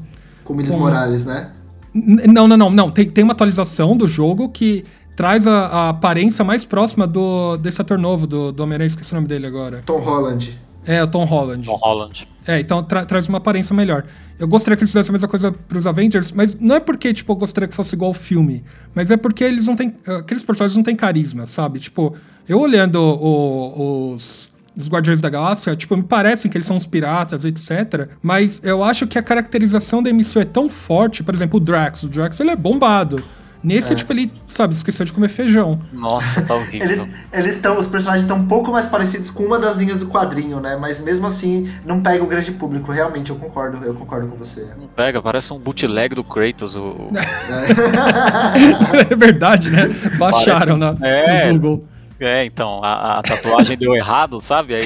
[0.50, 0.80] Com Miles com...
[0.80, 1.52] Morales, né?
[1.94, 2.90] Não, não, não, não.
[2.90, 4.84] Tem, tem uma atualização do jogo que
[5.16, 9.16] traz a, a aparência mais próxima do, desse ator novo, do, do Homem-Aranha, esqueci o
[9.16, 9.84] nome dele agora.
[9.86, 10.60] Tom Holland.
[10.88, 11.68] É, o Tom Holland.
[11.68, 12.28] Tom Holland.
[12.48, 14.06] É, então tra traz uma aparência melhor.
[14.40, 17.32] Eu gostaria que eles fizessem a mesma coisa pros Avengers, mas não é porque, tipo,
[17.32, 18.64] eu gostaria que fosse igual ao filme,
[18.96, 19.94] mas é porque eles não têm.
[20.20, 21.80] Aqueles personagens não têm carisma, sabe?
[21.80, 22.16] Tipo,
[22.48, 26.86] eu olhando o, os, os Guardiões da Galáxia, tipo, me parecem que eles são uns
[26.86, 28.10] piratas, etc.
[28.22, 32.04] Mas eu acho que a caracterização da MCU é tão forte, por exemplo, o Drax.
[32.04, 33.24] O Drax, ele é bombado.
[33.62, 33.96] Nesse, é.
[33.96, 35.82] tipo, ele, sabe, esqueceu de comer feijão.
[35.92, 37.04] Nossa, tá horrível.
[37.04, 40.08] ele, eles estão, os personagens estão um pouco mais parecidos com uma das linhas do
[40.08, 40.78] quadrinho, né?
[40.80, 42.89] Mas mesmo assim, não pega o grande público.
[42.89, 44.65] Realmente, eu concordo, eu concordo com você.
[44.80, 46.78] Não pega, parece um bootleg do Kratos.
[46.78, 47.08] O...
[47.13, 49.12] É.
[49.12, 49.89] é verdade, né?
[50.18, 51.02] Baixaram parece...
[51.02, 51.52] na, é.
[51.52, 51.88] no Google.
[52.20, 54.76] É, então, a, a tatuagem deu errado, sabe?
[54.76, 54.84] Aí.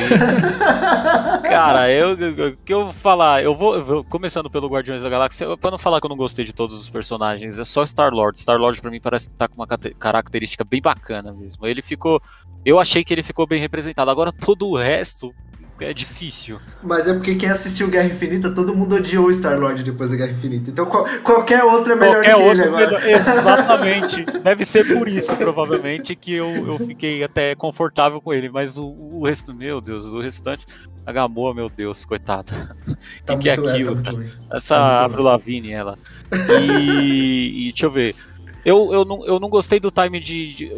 [1.44, 2.14] Cara, eu.
[2.14, 3.44] O que eu vou falar?
[3.44, 6.18] Eu vou, eu vou, Começando pelo Guardiões da Galáxia, pra não falar que eu não
[6.18, 8.40] gostei de todos os personagens, é só Star-Lord.
[8.40, 11.66] Star-Lord pra mim parece que tá com uma característica bem bacana mesmo.
[11.66, 12.22] Ele ficou.
[12.64, 14.12] Eu achei que ele ficou bem representado.
[14.12, 15.34] Agora todo o resto,
[15.80, 16.60] é difícil.
[16.82, 20.32] Mas é porque quem assistiu Guerra Infinita, todo mundo odiou o Star-Lord depois da Guerra
[20.32, 20.70] Infinita.
[20.70, 22.86] Então qual, qualquer outro é melhor qualquer que ele agora.
[22.86, 24.26] Melhor, exatamente.
[24.44, 28.50] Deve ser por isso, provavelmente, que eu, eu fiquei até confortável com ele.
[28.50, 30.66] Mas o, o resto, meu Deus, o restante.
[31.06, 32.78] A Gamoa, meu Deus, coitada.
[32.88, 34.02] O tá que, que é aquilo?
[34.02, 34.12] Tá
[34.52, 35.98] Essa tá Avril Lavigne, ela.
[36.32, 38.16] E, e, deixa eu ver.
[38.64, 40.72] Eu, eu, não, eu não gostei do time de, de.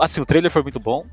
[0.00, 1.06] Assim, o trailer foi muito bom.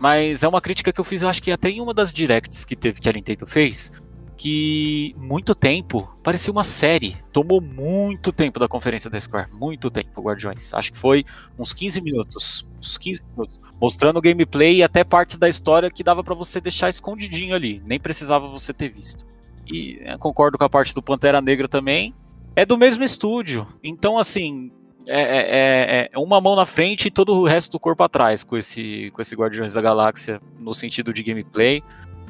[0.00, 2.64] Mas é uma crítica que eu fiz, eu acho que até em uma das directs
[2.64, 3.92] que teve que a Nintendo fez,
[4.34, 7.14] que muito tempo parecia uma série.
[7.30, 10.72] Tomou muito tempo da conferência da Square, muito tempo, Guardiões.
[10.72, 11.26] Acho que foi
[11.58, 16.24] uns 15 minutos, uns 15 minutos, mostrando gameplay e até partes da história que dava
[16.24, 19.26] para você deixar escondidinho ali, nem precisava você ter visto.
[19.70, 22.14] E é, concordo com a parte do Pantera Negra também.
[22.56, 24.72] É do mesmo estúdio, então assim,
[25.06, 25.38] é, é,
[26.02, 29.10] é, é, uma mão na frente e todo o resto do corpo atrás com esse,
[29.14, 31.82] com esse Guardiões da Galáxia no sentido de gameplay.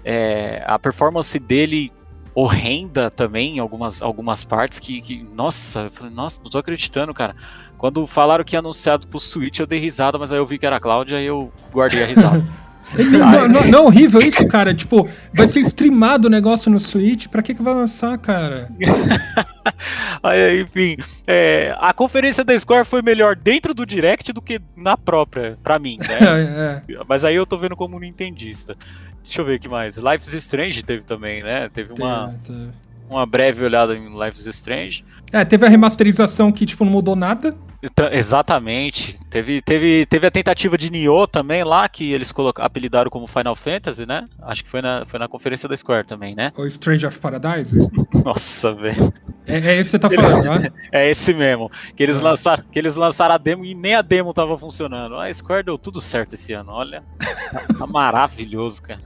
[0.05, 1.93] É, a performance dele
[2.35, 7.13] horrenda também em algumas, algumas partes que, que, nossa, eu falei, nossa, não tô acreditando,
[7.13, 7.35] cara.
[7.77, 10.67] Quando falaram que ia anunciado pro Switch, eu dei risada, mas aí eu vi que
[10.67, 12.47] era a Cláudia e eu guardei a risada.
[12.97, 14.75] não, não, não, é horrível isso, cara.
[14.75, 17.29] Tipo, vai ser streamado o negócio no Switch.
[17.29, 18.69] Pra que, que vai lançar, cara?
[20.23, 24.97] aí, enfim, é, a conferência da Square foi melhor dentro do Direct do que na
[24.97, 26.19] própria, pra mim, né?
[26.31, 27.05] É, é.
[27.09, 28.77] Mas aí eu tô vendo como nintendista.
[29.23, 29.97] Deixa eu ver o que mais.
[29.97, 31.69] Life is Strange teve também, né?
[31.69, 32.71] Teve uma, teve, teve.
[33.11, 35.05] Uma breve olhada em Life is Strange.
[35.33, 37.55] É, teve a remasterização que, tipo, não mudou nada.
[37.83, 39.19] Então, exatamente.
[39.29, 43.57] Teve, teve, teve a tentativa de Nioh também lá, que eles colocaram, apelidaram como Final
[43.57, 44.27] Fantasy, né?
[44.43, 46.53] Acho que foi na, foi na conferência da Square também, né?
[46.57, 47.91] O Strange of Paradise?
[48.25, 49.13] Nossa, velho.
[49.47, 50.69] É, é, esse que você tá falando, né?
[50.93, 51.71] É esse mesmo.
[51.97, 52.23] Que eles, é.
[52.23, 55.17] lançaram, que eles lançaram a demo e nem a demo tava funcionando.
[55.17, 57.03] A Square deu tudo certo esse ano, olha.
[57.77, 59.01] Tá maravilhoso, cara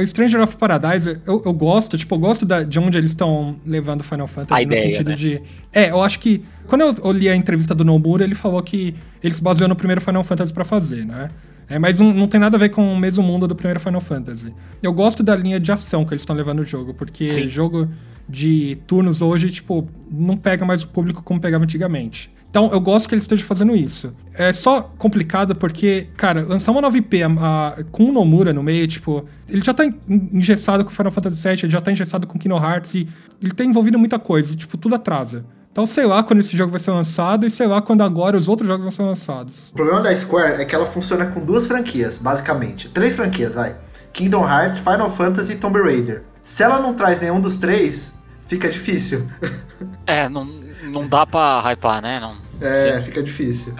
[0.00, 3.56] o Stranger of Paradise, eu, eu gosto, tipo, eu gosto da, de onde eles estão
[3.66, 5.14] levando Final Fantasy a no ideia, sentido né?
[5.14, 5.42] de.
[5.72, 6.42] É, eu acho que.
[6.66, 9.76] Quando eu, eu li a entrevista do Nomura, ele falou que ele se baseou no
[9.76, 11.30] primeiro Final Fantasy para fazer, né?
[11.68, 14.00] É, mas um, não tem nada a ver com o mesmo mundo do primeiro Final
[14.00, 14.52] Fantasy.
[14.82, 17.48] Eu gosto da linha de ação que eles estão levando o jogo, porque Sim.
[17.48, 17.88] jogo
[18.28, 22.30] de turnos hoje, tipo, não pega mais o público como pegava antigamente.
[22.52, 24.14] Então, eu gosto que eles estejam fazendo isso.
[24.34, 28.86] É só complicado porque, cara, lançar uma 9P a, a, com o Nomura no meio,
[28.86, 32.62] tipo, ele já tá engessado com Final Fantasy VII, ele já tá engessado com Kingdom
[32.62, 33.08] Hearts e
[33.42, 35.46] ele tá envolvido em muita coisa, e, tipo, tudo atrasa.
[35.72, 38.48] Então, sei lá quando esse jogo vai ser lançado e sei lá quando agora os
[38.48, 39.70] outros jogos vão ser lançados.
[39.70, 42.90] O problema da Square é que ela funciona com duas franquias, basicamente.
[42.90, 43.76] Três franquias, vai.
[44.12, 46.24] Kingdom Hearts, Final Fantasy e Tomb Raider.
[46.44, 48.12] Se ela não traz nenhum dos três,
[48.46, 49.26] fica difícil.
[50.06, 50.44] É, não,
[50.82, 52.20] não dá pra hypar, né?
[52.20, 53.74] Não, é, fica difícil.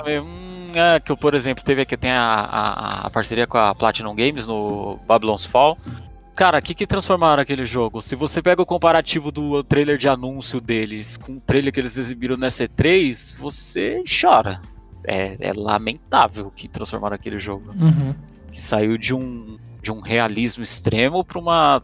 [0.75, 4.15] É, que eu, por exemplo, teve aqui, tem a, a, a, parceria com a Platinum
[4.15, 5.77] Games no Babylon's Fall.
[6.35, 8.01] Cara, o que, que transformaram aquele jogo?
[8.01, 11.99] Se você pega o comparativo do trailer de anúncio deles com o trailer que eles
[11.99, 14.61] exibiram na C3, você chora.
[15.05, 17.73] É, é lamentável que transformaram aquele jogo.
[17.79, 18.15] Uhum.
[18.51, 21.83] Que saiu de um, de um realismo extremo para uma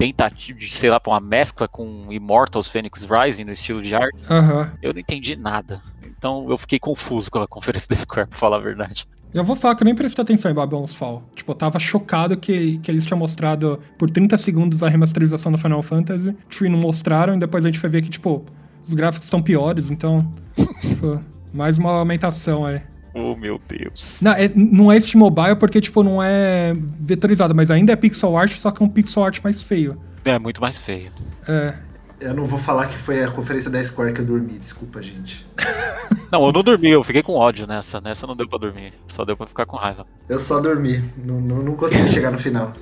[0.00, 4.18] tentativa de, sei lá, pra uma mescla com Immortals Phoenix Rising no estilo de arte.
[4.30, 4.70] Uhum.
[4.82, 5.82] Eu não entendi nada.
[6.02, 9.06] Então eu fiquei confuso com a conferência da Square, pra falar a verdade.
[9.32, 11.22] Eu vou falar que eu nem prestei atenção em Babylon's Fall.
[11.34, 15.58] Tipo, eu tava chocado que, que eles tinham mostrado por 30 segundos a remasterização do
[15.58, 16.34] Final Fantasy.
[16.48, 18.44] Tipo, e não mostraram, e depois a gente foi ver que, tipo,
[18.82, 20.32] os gráficos estão piores, então.
[20.80, 22.80] tipo, mais uma aumentação aí.
[23.14, 24.20] Oh, meu Deus.
[24.22, 28.36] Não é, não é Steam Mobile porque, tipo, não é vetorizado, mas ainda é pixel
[28.36, 30.00] art, só que é um pixel art mais feio.
[30.24, 31.10] É, muito mais feio.
[31.48, 31.74] É.
[32.20, 35.46] Eu não vou falar que foi a conferência da Square que eu dormi, desculpa, gente.
[36.30, 38.00] Não, eu não dormi, eu fiquei com ódio nessa.
[38.00, 40.06] Nessa não deu pra dormir, só deu pra ficar com raiva.
[40.28, 42.72] Eu só dormi, não, não, não consegui chegar no final.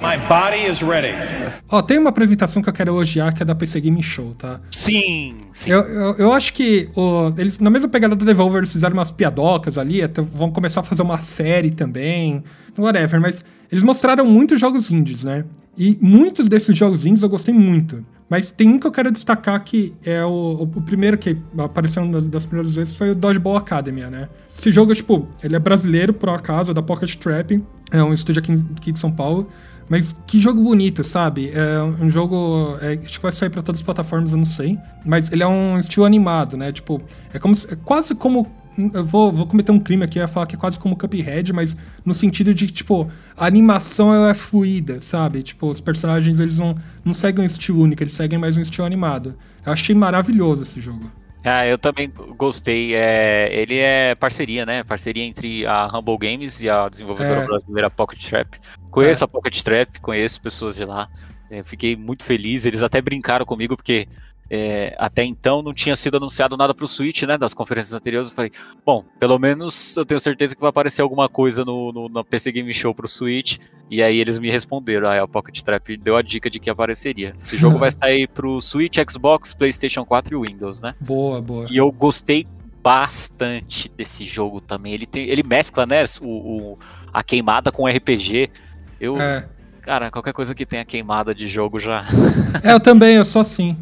[0.00, 1.14] My body is ready.
[1.68, 4.58] Ó, tem uma apresentação que eu quero elogiar que é da PC Gaming Show, tá?
[4.70, 5.70] Sim, sim.
[5.70, 9.10] Eu, eu, eu acho que o, eles, na mesma pegada da Devolver, eles fizeram umas
[9.10, 12.42] piadocas ali, até vão começar a fazer uma série também,
[12.78, 15.44] whatever, mas eles mostraram muitos jogos indies, né?
[15.76, 18.02] E muitos desses jogos indies eu gostei muito.
[18.28, 22.46] Mas tem um que eu quero destacar que é o, o primeiro que apareceu das
[22.46, 24.30] primeiras vezes foi o Dodgeball Academy, né?
[24.58, 28.40] Esse jogo, tipo, ele é brasileiro, por acaso, é da Pocket Trap, é um estúdio
[28.40, 29.48] aqui, aqui de São Paulo.
[29.90, 31.50] Mas que jogo bonito, sabe?
[31.50, 32.78] É um jogo.
[32.80, 34.78] É, acho que vai sair para todas as plataformas, eu não sei.
[35.04, 36.70] Mas ele é um estilo animado, né?
[36.70, 37.02] Tipo,
[37.34, 38.46] é como é quase como.
[38.94, 41.76] Eu vou, vou cometer um crime aqui, ia falar que é quase como Cuphead, mas
[42.06, 45.42] no sentido de que, tipo, a animação é fluida, sabe?
[45.42, 48.86] Tipo, os personagens eles não, não seguem um estilo único, eles seguem mais um estilo
[48.86, 49.36] animado.
[49.66, 51.10] Eu achei maravilhoso esse jogo.
[51.44, 52.94] Ah, eu também gostei.
[52.94, 54.84] É, ele é parceria, né?
[54.84, 57.46] Parceria entre a Humble Games e a desenvolvedora é.
[57.46, 58.58] brasileira Pocket Trap.
[58.90, 59.26] Conheço é.
[59.26, 61.08] a Pocket Trap, conheço pessoas de lá.
[61.50, 62.66] É, fiquei muito feliz.
[62.66, 64.06] Eles até brincaram comigo porque
[64.52, 67.38] é, até então não tinha sido anunciado nada para o Switch, né?
[67.38, 68.30] Das conferências anteriores.
[68.30, 68.50] Eu falei,
[68.84, 72.50] bom, pelo menos eu tenho certeza que vai aparecer alguma coisa no, no, no PC
[72.50, 73.58] Game Show para o Switch.
[73.88, 75.08] E aí eles me responderam.
[75.08, 77.32] Aí a Pocket Trap deu a dica de que apareceria.
[77.38, 80.96] Esse jogo vai sair para o Switch, Xbox, PlayStation 4 e Windows, né?
[81.00, 81.68] Boa, boa.
[81.70, 82.44] E eu gostei
[82.82, 84.94] bastante desse jogo também.
[84.94, 86.02] Ele, tem, ele mescla, né?
[86.20, 86.26] O,
[86.72, 86.78] o
[87.12, 88.50] a queimada com RPG.
[89.00, 89.16] Eu.
[89.20, 89.48] É.
[89.82, 92.04] Cara, qualquer coisa que tenha queimada de jogo já.
[92.64, 93.76] É, eu também, eu sou assim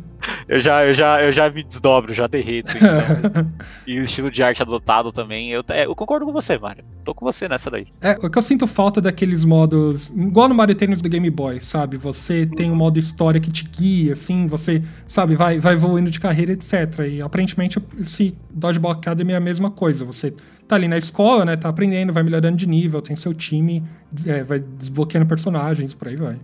[0.48, 2.76] eu já, eu já, eu já me desdobro, já derreto.
[2.76, 3.52] Então.
[3.86, 5.50] e o estilo de arte adotado também.
[5.50, 6.84] Eu, é, eu concordo com você, Mario.
[7.04, 7.86] Tô com você nessa daí.
[8.00, 10.10] É, o que eu sinto falta daqueles modos.
[10.10, 11.96] Igual no Mario Tennis do Game Boy, sabe?
[11.96, 16.20] Você tem um modo história que te guia, assim, você, sabe, vai, vai evoluindo de
[16.20, 17.00] carreira, etc.
[17.08, 20.04] E aparentemente esse Dodgeball Academy é a mesma coisa.
[20.04, 20.34] Você
[20.66, 21.56] tá ali na escola, né?
[21.56, 23.82] Tá aprendendo, vai melhorando de nível, tem seu time,
[24.26, 26.38] é, vai desbloqueando personagens, por aí vai.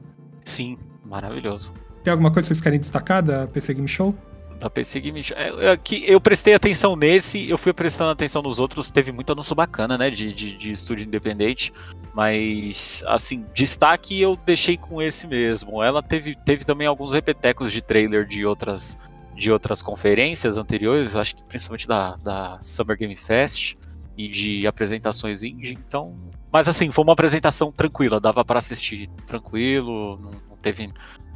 [0.44, 1.72] Sim, maravilhoso.
[2.04, 4.14] Tem alguma coisa que vocês querem destacar da PC Game Show?
[4.60, 5.34] Da PC Game Show.
[5.38, 9.32] É, é, que eu prestei atenção nesse, eu fui prestando atenção nos outros, teve muito
[9.32, 10.10] anúncio bacana, né?
[10.10, 11.72] De, de, de estúdio independente.
[12.14, 15.82] Mas, assim, destaque eu deixei com esse mesmo.
[15.82, 18.98] Ela teve, teve também alguns repetecos de trailer de outras,
[19.34, 23.76] de outras conferências anteriores, acho que principalmente da, da Summer Game Fest
[24.14, 26.14] e de apresentações indie, então.
[26.52, 30.92] Mas assim, foi uma apresentação tranquila, dava para assistir tranquilo, não, não teve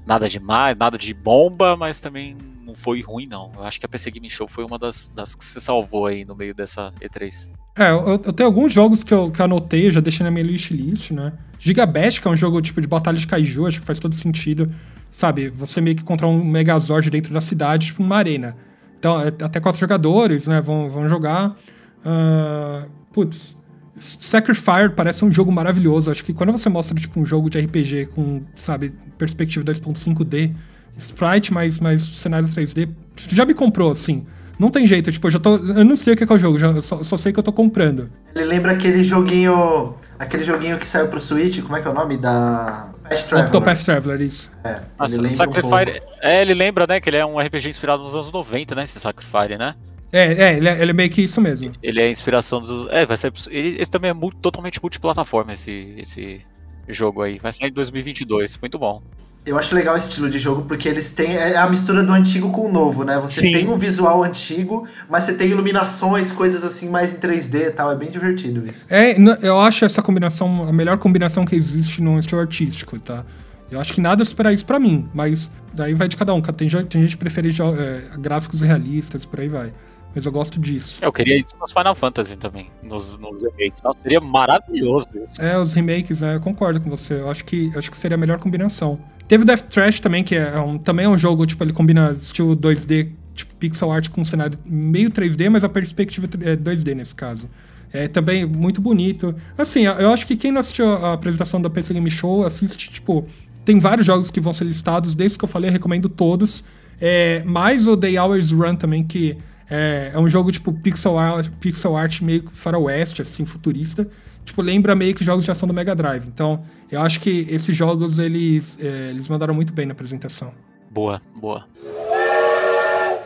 [0.09, 3.53] nada demais, nada de bomba, mas também não foi ruim, não.
[3.55, 6.25] Eu acho que a PC Game Show foi uma das, das que se salvou aí
[6.25, 7.53] no meio dessa E3.
[7.77, 10.31] É, eu, eu tenho alguns jogos que eu, que eu anotei, eu já deixei na
[10.31, 11.35] minha list list, né?
[11.59, 14.73] Gigabest, que é um jogo tipo de batalha de kaiju, acho que faz todo sentido.
[15.11, 18.57] Sabe, você meio que encontrar um Megazord dentro da cidade, tipo uma arena.
[18.99, 21.57] Então, é, até quatro jogadores, né, vão, vão jogar.
[22.01, 23.57] Uh, putz,
[23.99, 26.11] Sacrifice parece um jogo maravilhoso.
[26.11, 30.55] Acho que quando você mostra tipo um jogo de RPG com, sabe, perspectiva 2.5D,
[30.99, 32.89] sprite mais mais cenário 3D,
[33.29, 34.27] já me comprou assim.
[34.59, 35.57] Não tem jeito, tipo, eu já tô.
[35.57, 37.53] Eu não sei o que é, o jogo, já, só, só sei que eu tô
[37.53, 38.11] comprando.
[38.35, 39.95] Ele lembra aquele joguinho.
[40.19, 42.17] Aquele joguinho que saiu pro Switch, como é que é o nome?
[42.17, 42.89] Da.
[43.05, 43.47] Path Traveler.
[43.47, 44.51] Octopath Traveler, isso.
[44.65, 46.01] É, Nossa, ele Sacrifire.
[46.01, 48.83] Um é, ele lembra, né, que ele é um RPG inspirado nos anos 90, né?
[48.83, 49.77] Esse Sacrifire, né?
[50.12, 51.73] É, é, ele é, ele é meio que isso mesmo.
[51.83, 52.87] Ele é a inspiração dos.
[52.90, 53.33] É, vai ser.
[53.51, 56.40] Ele, esse também é muito, totalmente multiplataforma, esse, esse
[56.88, 57.38] jogo aí.
[57.38, 58.59] Vai sair em 2022.
[58.59, 59.03] Muito bom.
[59.44, 62.51] Eu acho legal esse estilo de jogo porque eles têm é a mistura do antigo
[62.51, 63.18] com o novo, né?
[63.18, 63.53] Você Sim.
[63.53, 67.90] tem um visual antigo, mas você tem iluminações, coisas assim mais em 3D e tal.
[67.90, 68.85] É bem divertido isso.
[68.90, 73.25] É, eu acho essa combinação a melhor combinação que existe num estilo artístico, tá?
[73.71, 76.40] Eu acho que nada supera isso para mim, mas daí vai de cada um.
[76.40, 79.73] Tem, tem gente que prefere é, gráficos realistas, por aí vai.
[80.14, 80.99] Mas eu gosto disso.
[81.03, 83.83] Eu queria isso nos Final Fantasy também, nos, nos remakes.
[83.83, 85.40] Nossa, seria maravilhoso isso.
[85.40, 86.37] É, os remakes, né?
[86.37, 87.14] Eu concordo com você.
[87.14, 88.99] Eu acho que, eu acho que seria a melhor combinação.
[89.27, 92.16] Teve o Death Trash também, que é um, também é um jogo, tipo, ele combina
[92.18, 96.94] estilo 2D, tipo pixel art com um cenário meio 3D, mas a perspectiva é 2D
[96.94, 97.49] nesse caso.
[97.92, 99.35] É também muito bonito.
[99.57, 103.27] Assim, eu acho que quem não assistiu a apresentação da PC Game Show, assiste, tipo,
[103.64, 106.64] tem vários jogos que vão ser listados, desde que eu falei, eu recomendo todos.
[107.01, 109.37] É, mais o Day Hours Run também, que
[109.70, 114.09] é, é um jogo tipo pixel art, pixel art meio faroeste, assim, futurista.
[114.44, 116.26] Tipo, lembra meio que jogos de ação do Mega Drive.
[116.26, 120.52] Então, eu acho que esses jogos, eles, é, eles mandaram muito bem na apresentação.
[120.90, 121.66] Boa, boa.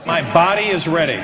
[0.04, 1.18] My body is ready.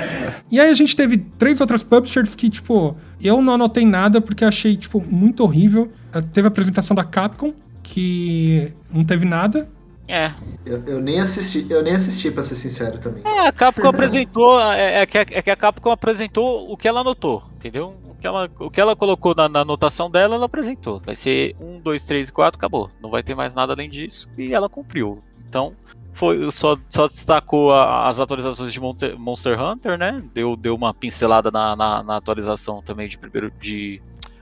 [0.50, 4.44] E aí a gente teve três outras publishers que, tipo, eu não anotei nada porque
[4.44, 5.90] achei, tipo, muito horrível.
[6.32, 7.52] Teve a apresentação da Capcom,
[7.82, 9.68] que não teve nada.
[10.08, 10.32] É.
[10.64, 13.22] Eu, eu, nem assisti, eu nem assisti, pra ser sincero também.
[13.24, 14.58] É, a Capcom apresentou.
[14.58, 17.94] É, é, que a, é que a Capcom apresentou o que ela anotou, entendeu?
[18.08, 20.98] O que ela, o que ela colocou na, na anotação dela, ela apresentou.
[21.04, 22.90] Vai ser um, dois, três e quatro, acabou.
[23.02, 24.28] Não vai ter mais nada além disso.
[24.38, 25.22] E ela cumpriu.
[25.46, 25.76] Então,
[26.14, 30.22] foi só, só destacou a, as atualizações de Monster, Monster, Hunter, né?
[30.32, 34.00] Deu, deu uma pincelada na, na, na atualização também de primeiro de,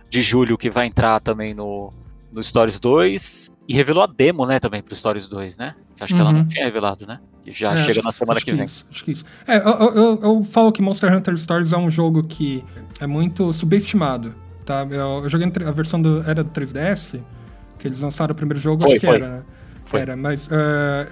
[0.09, 1.93] de julho, que vai entrar também no,
[2.37, 5.75] no Stories 2 e revelou a demo, né, também pro Stories 2, né?
[5.97, 6.19] Que acho uhum.
[6.19, 6.47] que ela não uhum.
[6.47, 7.19] tinha revelado, né?
[7.43, 8.67] Que já é, chega na semana que, que, vem.
[8.67, 9.25] Isso, acho que isso.
[9.47, 12.63] É, eu, eu, eu, falo que Monster Hunter Stories é um jogo que
[13.01, 14.35] é muito subestimado,
[14.67, 14.87] tá?
[14.91, 17.19] Eu, eu joguei a versão do era do 3DS,
[17.79, 19.17] que eles lançaram o primeiro jogo, foi, acho que foi.
[19.17, 19.43] era, né?
[19.87, 20.01] Foi.
[20.01, 20.51] Era, mas uh,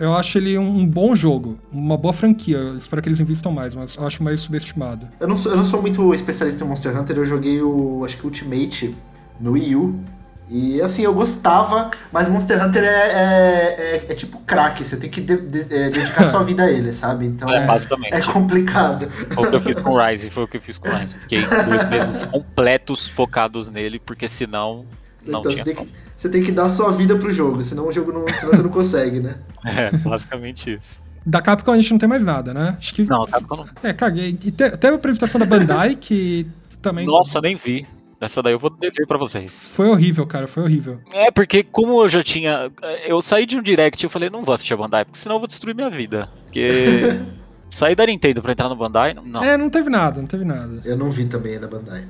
[0.00, 2.58] eu acho ele um, um, bom jogo, uma boa franquia.
[2.58, 5.08] Eu espero que eles investam mais, mas eu acho mais subestimado.
[5.20, 8.18] Eu não, sou, eu não sou muito especialista em Monster Hunter, eu joguei o, acho
[8.18, 8.94] que Ultimate
[9.40, 10.00] no Wii U,
[10.48, 15.08] e assim, eu gostava, mas Monster Hunter é, é, é, é tipo crack, você tem
[15.08, 17.26] que de, de, é, dedicar sua vida a ele, sabe?
[17.26, 18.12] Então é, basicamente.
[18.12, 19.08] é complicado.
[19.32, 20.92] Foi o que eu fiz com o Rise, foi o que eu fiz com o
[20.94, 21.18] Rise.
[21.18, 24.84] Fiquei dois meses completos focados nele, porque senão
[25.26, 27.88] não então, tinha você tem, que, você tem que dar sua vida pro jogo, senão
[27.88, 29.36] o jogo não, senão você não consegue, né?
[29.64, 31.02] É, basicamente isso.
[31.24, 32.76] Da Capcom a gente não tem mais nada, né?
[32.78, 33.02] Acho que.
[33.04, 33.66] Não, Capcom não.
[33.82, 34.28] É, caguei.
[34.28, 36.46] E te, teve a apresentação da Bandai, que
[36.82, 37.06] também.
[37.06, 37.86] Nossa, nem vi.
[38.24, 39.66] Essa daí eu vou dever para vocês.
[39.66, 41.00] Foi horrível, cara, foi horrível.
[41.12, 42.70] É, porque como eu já tinha.
[43.06, 45.36] Eu saí de um direct e eu falei, não vou assistir a Bandai, porque senão
[45.36, 46.28] eu vou destruir minha vida.
[46.44, 47.20] Porque.
[47.68, 49.42] sair da Nintendo pra entrar no Bandai, não.
[49.42, 50.80] É, não teve nada, não teve nada.
[50.84, 52.04] Eu não vi também a da Bandai.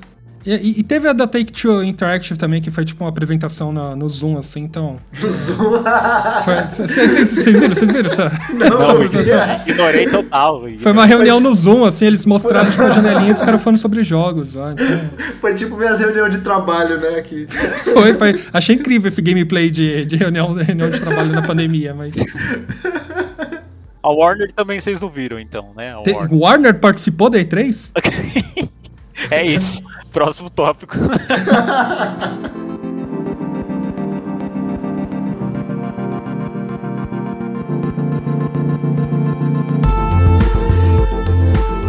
[0.45, 4.07] E, e, teve a da Take-Two Interactive também, que foi tipo uma apresentação no, no
[4.07, 4.97] Zoom, assim, então...
[5.19, 5.83] No Zoom?
[6.69, 7.73] Vocês viram?
[7.73, 8.11] Vocês viram?
[8.11, 10.61] Essa, não, não ignorei total.
[10.77, 13.79] Foi uma reunião no Zoom, assim, eles mostraram tipo, a janelinha e os caras falando
[13.79, 14.55] sobre jogos.
[14.55, 14.85] Ó, então...
[15.41, 17.47] Foi tipo minhas reuniões de trabalho, né, aqui.
[17.95, 18.39] Foi, foi.
[18.53, 22.13] Achei incrível esse gameplay de, de reunião, reunião de trabalho na pandemia, mas...
[24.03, 25.95] A Warner também vocês não viram, então, né?
[25.95, 26.33] Warner.
[26.33, 27.91] Warner participou da E3?
[29.29, 29.81] é isso.
[30.11, 30.95] Próximo tópico.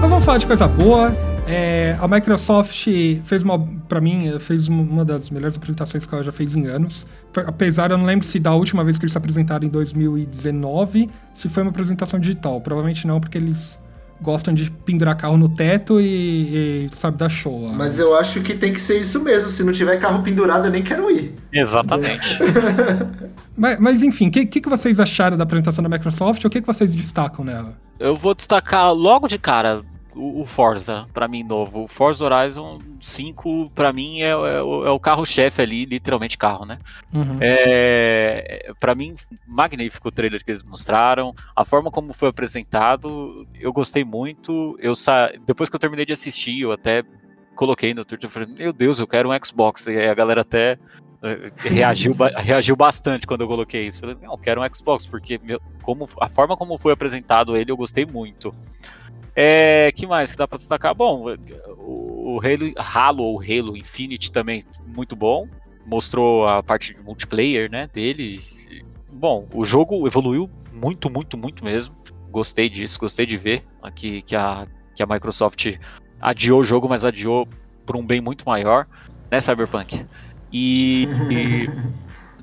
[0.00, 1.14] Mas vamos falar de coisa boa.
[1.48, 2.88] É, a Microsoft
[3.24, 3.56] fez uma,
[3.88, 7.06] para mim, fez uma das melhores apresentações que ela já fez em anos.
[7.46, 11.48] Apesar, eu não lembro se da última vez que eles se apresentaram em 2019, se
[11.48, 12.60] foi uma apresentação digital.
[12.60, 13.78] Provavelmente não, porque eles
[14.20, 17.68] gostam de pendurar carro no teto e, e sabe, dar show.
[17.68, 19.50] Mas, mas, eu acho que tem que ser isso mesmo.
[19.50, 21.34] Se não tiver carro pendurado, eu nem quero ir.
[21.52, 22.38] Exatamente.
[23.56, 26.44] mas, mas, enfim, o que, que, vocês acharam da apresentação da Microsoft?
[26.44, 27.76] O que, que vocês destacam nela?
[27.98, 29.82] Eu vou destacar logo de cara
[30.16, 31.84] o, Forza, para mim, novo.
[31.84, 36.78] O Forza Horizon 5, para mim, é, é, é o carro-chefe ali, literalmente carro, né?
[37.12, 37.38] Uhum.
[37.40, 39.14] É, para mim,
[39.46, 41.34] magnífico o trailer que eles mostraram.
[41.54, 44.76] A forma como foi apresentado, eu gostei muito.
[44.80, 45.30] Eu sa...
[45.46, 47.04] Depois que eu terminei de assistir, eu até
[47.54, 49.86] coloquei no Twitter, eu falei, meu Deus, eu quero um Xbox.
[49.86, 50.78] E aí a galera até
[51.22, 53.98] eh, reagiu, reagiu bastante quando eu coloquei isso.
[53.98, 57.56] Eu falei, não, eu quero um Xbox, porque meu, como, a forma como foi apresentado
[57.56, 58.54] ele, eu gostei muito.
[59.38, 60.94] É, que mais que dá pra destacar?
[60.94, 61.36] Bom,
[61.76, 65.46] o, o Halo, Halo ou Halo Infinite também muito bom.
[65.84, 68.40] Mostrou a parte de multiplayer, né, dele.
[69.12, 71.94] Bom, o jogo evoluiu muito, muito, muito mesmo.
[72.30, 75.76] Gostei disso, gostei de ver aqui que a, que a Microsoft
[76.18, 77.46] adiou o jogo, mas adiou
[77.84, 78.86] por um bem muito maior,
[79.30, 80.06] né, Cyberpunk?
[80.50, 81.68] E, e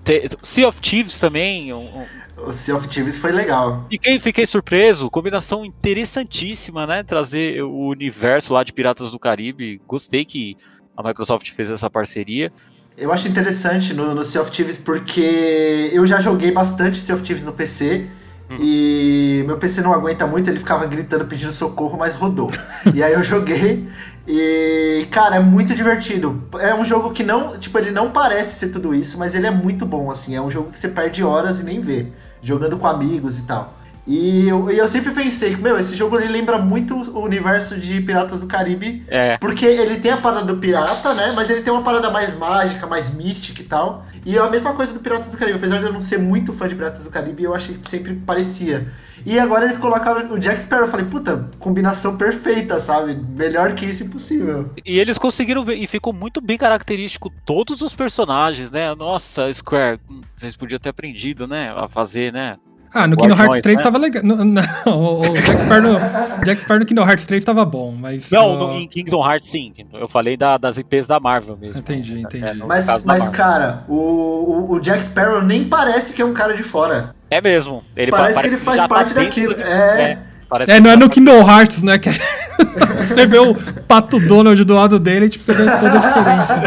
[0.43, 1.73] Sea of Thieves também.
[1.73, 2.05] Um,
[2.37, 3.85] o Sea of Thieves foi legal.
[3.89, 7.03] Fiquei, fiquei surpreso, combinação interessantíssima, né?
[7.03, 9.81] Trazer o universo lá de Piratas do Caribe.
[9.87, 10.57] Gostei que
[10.95, 12.51] a Microsoft fez essa parceria.
[12.97, 17.23] Eu acho interessante no, no Sea of Thieves porque eu já joguei bastante Sea of
[17.23, 18.07] Thieves no PC.
[18.49, 18.57] Hum.
[18.59, 22.51] E meu PC não aguenta muito, ele ficava gritando pedindo socorro, mas rodou.
[22.93, 23.87] e aí eu joguei
[24.27, 26.43] e, cara, é muito divertido.
[26.59, 29.51] É um jogo que não, tipo, ele não parece ser tudo isso, mas ele é
[29.51, 30.35] muito bom, assim.
[30.35, 32.07] É um jogo que você perde horas e nem vê,
[32.43, 33.73] jogando com amigos e tal.
[34.05, 38.41] E eu, eu sempre pensei, meu, esse jogo ele lembra muito o universo de Piratas
[38.41, 39.03] do Caribe.
[39.07, 39.37] É.
[39.37, 41.31] Porque ele tem a parada do pirata, né?
[41.33, 44.05] Mas ele tem uma parada mais mágica, mais mística e tal.
[44.25, 45.57] E é a mesma coisa do Piratas do Caribe.
[45.57, 48.13] Apesar de eu não ser muito fã de Piratas do Caribe, eu achei que sempre
[48.13, 48.91] parecia.
[49.25, 50.85] E agora eles colocaram o Jack Sparrow.
[50.85, 53.15] Eu falei, puta, combinação perfeita, sabe?
[53.15, 54.69] Melhor que isso impossível.
[54.85, 58.93] E eles conseguiram ver, e ficou muito bem característico todos os personagens, né?
[58.95, 59.99] Nossa, Square,
[60.35, 61.73] vocês podiam ter aprendido, né?
[61.75, 62.57] A fazer, né?
[62.93, 63.83] Ah, no Kingdom Hearts 3 né?
[63.83, 64.23] tava legal.
[64.23, 67.91] No, não, o, o Jack, Sparrow no, Jack Sparrow no Kingdom Hearts 3 tava bom,
[67.91, 68.29] mas.
[68.29, 69.73] Não, no, em Kingdom Hearts sim.
[69.93, 71.79] Eu falei da, das IPs da Marvel mesmo.
[71.79, 72.45] Entendi, entendi.
[72.45, 76.63] É, mas, mas cara, o, o, Jack Sparrow nem parece que é um cara de
[76.63, 77.15] fora.
[77.31, 77.83] É mesmo.
[77.95, 79.55] Ele parece, que ele faz tá parte tá daquilo.
[79.59, 80.01] É.
[80.01, 80.32] é.
[80.67, 81.97] É, não é no tá Kingdom Hearts, né?
[81.97, 82.09] Que
[83.07, 83.55] você vê o
[83.87, 86.61] Pato Donald do lado dele, tipo, você vê toda a diferença.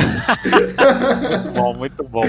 [1.26, 2.24] muito bom, muito bom.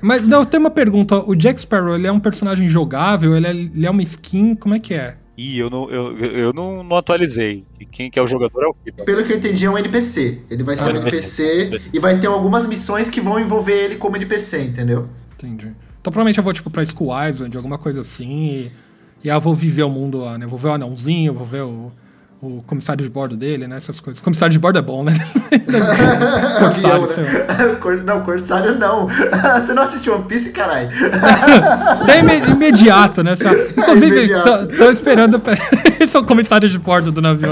[0.00, 1.16] Mas não, tem uma pergunta.
[1.16, 3.36] O Jack Sparrow, ele é um personagem jogável?
[3.36, 4.54] Ele é, ele é uma skin?
[4.54, 5.16] Como é que é?
[5.36, 7.64] Ih, eu não, eu, eu não, não atualizei.
[7.80, 9.04] E quem que é o jogador é o Kiba.
[9.04, 10.42] Pelo que eu entendi, é um NPC.
[10.50, 13.72] Ele vai ser ah, um NPC, NPC, e vai ter algumas missões que vão envolver
[13.72, 15.08] ele como NPC, entendeu?
[15.34, 15.72] Entendi.
[15.98, 18.72] Então provavelmente eu vou, tipo, pra School Island, alguma coisa assim, e,
[19.22, 20.46] e eu vou viver o mundo lá, né?
[20.46, 21.92] vou ver o anãozinho, vou ver o,
[22.42, 23.76] o comissário de bordo dele, né?
[23.76, 24.20] Essas coisas.
[24.20, 25.12] Comissário de bordo é bom, né?
[26.58, 28.00] corsário, sei lá.
[28.04, 29.08] Não, corsário não.
[29.60, 30.88] Você não assistiu One Piece, caralho?
[32.02, 33.34] Até imediato, né?
[33.76, 35.40] Inclusive, tô, tô esperando.
[36.00, 37.50] Esse é o comissário de bordo do navio.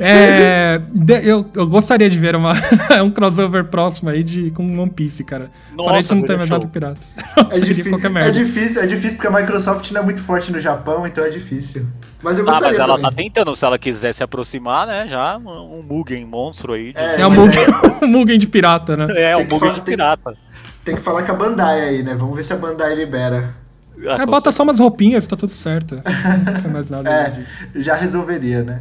[0.00, 0.80] É,
[1.22, 2.54] eu, eu gostaria de ver uma,
[3.04, 5.50] um crossover próximo aí de, com One Piece, cara.
[5.74, 7.00] Nossa, Fora isso, não tem mais nada pirata.
[7.50, 11.06] É, difícil, é difícil, é difícil porque a Microsoft não é muito forte no Japão,
[11.06, 11.86] então é difícil.
[12.22, 13.10] Mas eu gostaria Ah, mas ela também.
[13.10, 16.92] tá tentando, se ela quiser se aproximar, né, já um Mugen monstro aí.
[16.92, 16.98] De...
[16.98, 18.04] É, é um Mugen, é...
[18.04, 19.06] um Mugen de pirata, né?
[19.16, 20.32] É, um Mugen de pirata.
[20.32, 20.36] Tem,
[20.84, 22.14] tem, que falar com a Bandai aí, né?
[22.14, 23.54] Vamos ver se a Bandai libera.
[24.06, 25.96] Ah, é, bota só umas roupinhas, tá tudo certo.
[25.96, 27.44] Não precisa mais nada é.
[27.74, 28.80] Já resolveria, né?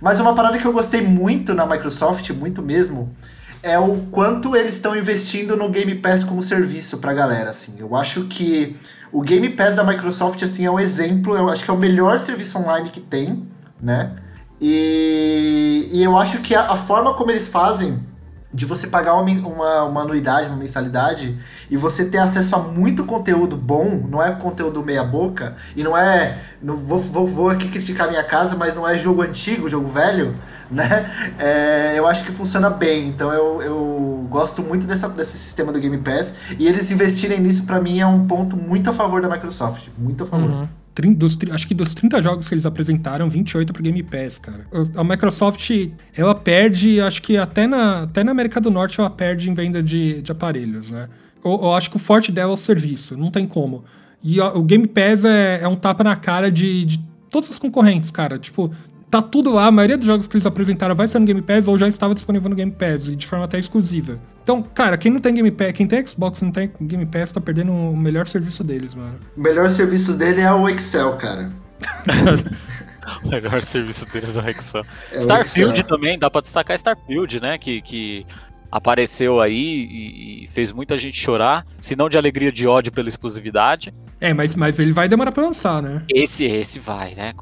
[0.00, 3.14] Mas uma parada que eu gostei muito na Microsoft, muito mesmo,
[3.62, 7.74] é o quanto eles estão investindo no Game Pass como serviço pra galera, assim.
[7.78, 8.76] Eu acho que
[9.12, 12.18] o Game Pass da Microsoft, assim, é um exemplo, eu acho que é o melhor
[12.18, 13.48] serviço online que tem,
[13.80, 14.12] né?
[14.60, 18.00] E, e eu acho que a, a forma como eles fazem
[18.52, 21.38] de você pagar uma, uma, uma, anuidade, uma mensalidade,
[21.70, 25.96] e você ter acesso a muito conteúdo bom, não é conteúdo meia boca, e não
[25.96, 26.38] é.
[26.60, 30.34] Não vou, vou, vou aqui criticar minha casa, mas não é jogo antigo, jogo velho,
[30.70, 31.34] né?
[31.38, 33.08] É, eu acho que funciona bem.
[33.08, 36.34] Então eu, eu gosto muito dessa, desse sistema do Game Pass.
[36.58, 39.88] E eles investirem nisso, para mim, é um ponto muito a favor da Microsoft.
[39.96, 40.50] Muito a favor.
[40.50, 40.68] Uhum.
[41.00, 44.66] Dos, acho que dos 30 jogos que eles apresentaram, 28 pro Game Pass, cara.
[44.96, 45.70] A Microsoft,
[46.16, 49.82] ela perde, acho que até na, até na América do Norte ela perde em venda
[49.82, 51.08] de, de aparelhos, né?
[51.44, 53.84] Eu, eu acho que o forte dela é o serviço, não tem como.
[54.22, 56.98] E o Game Pass é, é um tapa na cara de, de
[57.30, 58.38] todos os concorrentes, cara.
[58.38, 58.72] Tipo,
[59.10, 61.68] tá tudo lá, a maioria dos jogos que eles apresentaram vai ser no Game Pass
[61.68, 64.18] ou já estava disponível no Game Pass, e de forma até exclusiva.
[64.42, 67.32] Então, cara, quem não tem Game Pass, quem tem Xbox e não tem Game Pass,
[67.32, 69.14] tá perdendo o melhor serviço deles, mano.
[69.36, 71.50] O melhor serviço dele é o Excel, cara.
[73.24, 74.84] o melhor serviço deles é o Excel.
[75.12, 75.88] É Starfield Excel.
[75.88, 77.58] também, dá pra destacar Starfield, né?
[77.58, 78.26] Que, que
[78.70, 83.94] apareceu aí e, fez muita gente chorar, se não de alegria, de ódio pela exclusividade.
[84.20, 86.02] É, mas, mas ele vai demorar para lançar, né?
[86.08, 87.32] Esse, esse vai, né?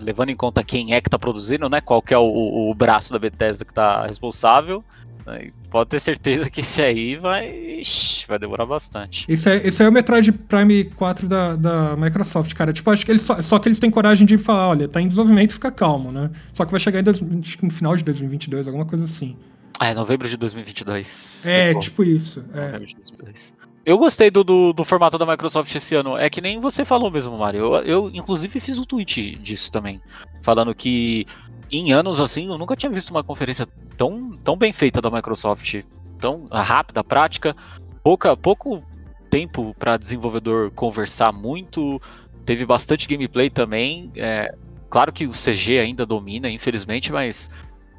[0.00, 1.80] Levando em conta quem é que tá produzindo, né?
[1.80, 4.82] Qual que é o, o braço da Bethesda que tá responsável.
[5.26, 5.48] Né?
[5.68, 7.50] Pode ter certeza que esse aí vai,
[7.80, 9.26] ixi, vai demorar bastante.
[9.28, 12.72] Esse é, esse é o Metroid Prime 4 da, da Microsoft, cara.
[12.72, 15.08] Tipo, acho que eles só, só que eles têm coragem de falar, olha, tá em
[15.08, 16.30] desenvolvimento, fica calmo, né?
[16.52, 19.36] Só que vai chegar em dois, no final de 2022, alguma coisa assim.
[19.80, 21.44] É, novembro de 2022.
[21.46, 22.44] É, tipo isso.
[22.52, 22.66] É.
[22.66, 23.54] Novembro de 2022.
[23.84, 26.16] Eu gostei do, do, do, formato da Microsoft esse ano.
[26.16, 27.76] É que nem você falou mesmo, Mario.
[27.76, 30.00] Eu, eu, inclusive, fiz um tweet disso também.
[30.42, 31.24] Falando que
[31.70, 33.66] em anos assim, eu nunca tinha visto uma conferência
[33.96, 35.84] tão, tão bem feita da Microsoft.
[36.18, 37.54] Tão rápida, prática.
[38.02, 38.82] Pouca, pouco
[39.30, 42.00] tempo para desenvolvedor conversar muito.
[42.44, 44.10] Teve bastante gameplay também.
[44.16, 44.52] É,
[44.90, 47.50] claro que o CG ainda domina, infelizmente, mas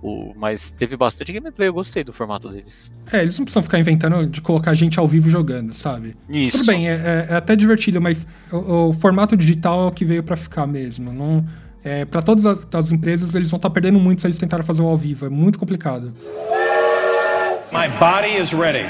[0.02, 2.91] o, mas teve bastante gameplay, eu gostei do formato deles.
[3.12, 6.16] É, eles não precisam ficar inventando de colocar gente ao vivo jogando, sabe?
[6.30, 6.60] Isso.
[6.60, 10.06] Tudo bem, é, é, é até divertido, mas o, o, formato digital é o que
[10.06, 11.12] veio para ficar mesmo.
[11.12, 11.43] Não,
[11.84, 14.82] é, para todas as empresas, eles vão estar tá perdendo muito se eles tentarem fazer
[14.82, 15.26] o ao vivo.
[15.26, 16.14] É muito complicado.
[17.72, 18.86] My body is ready.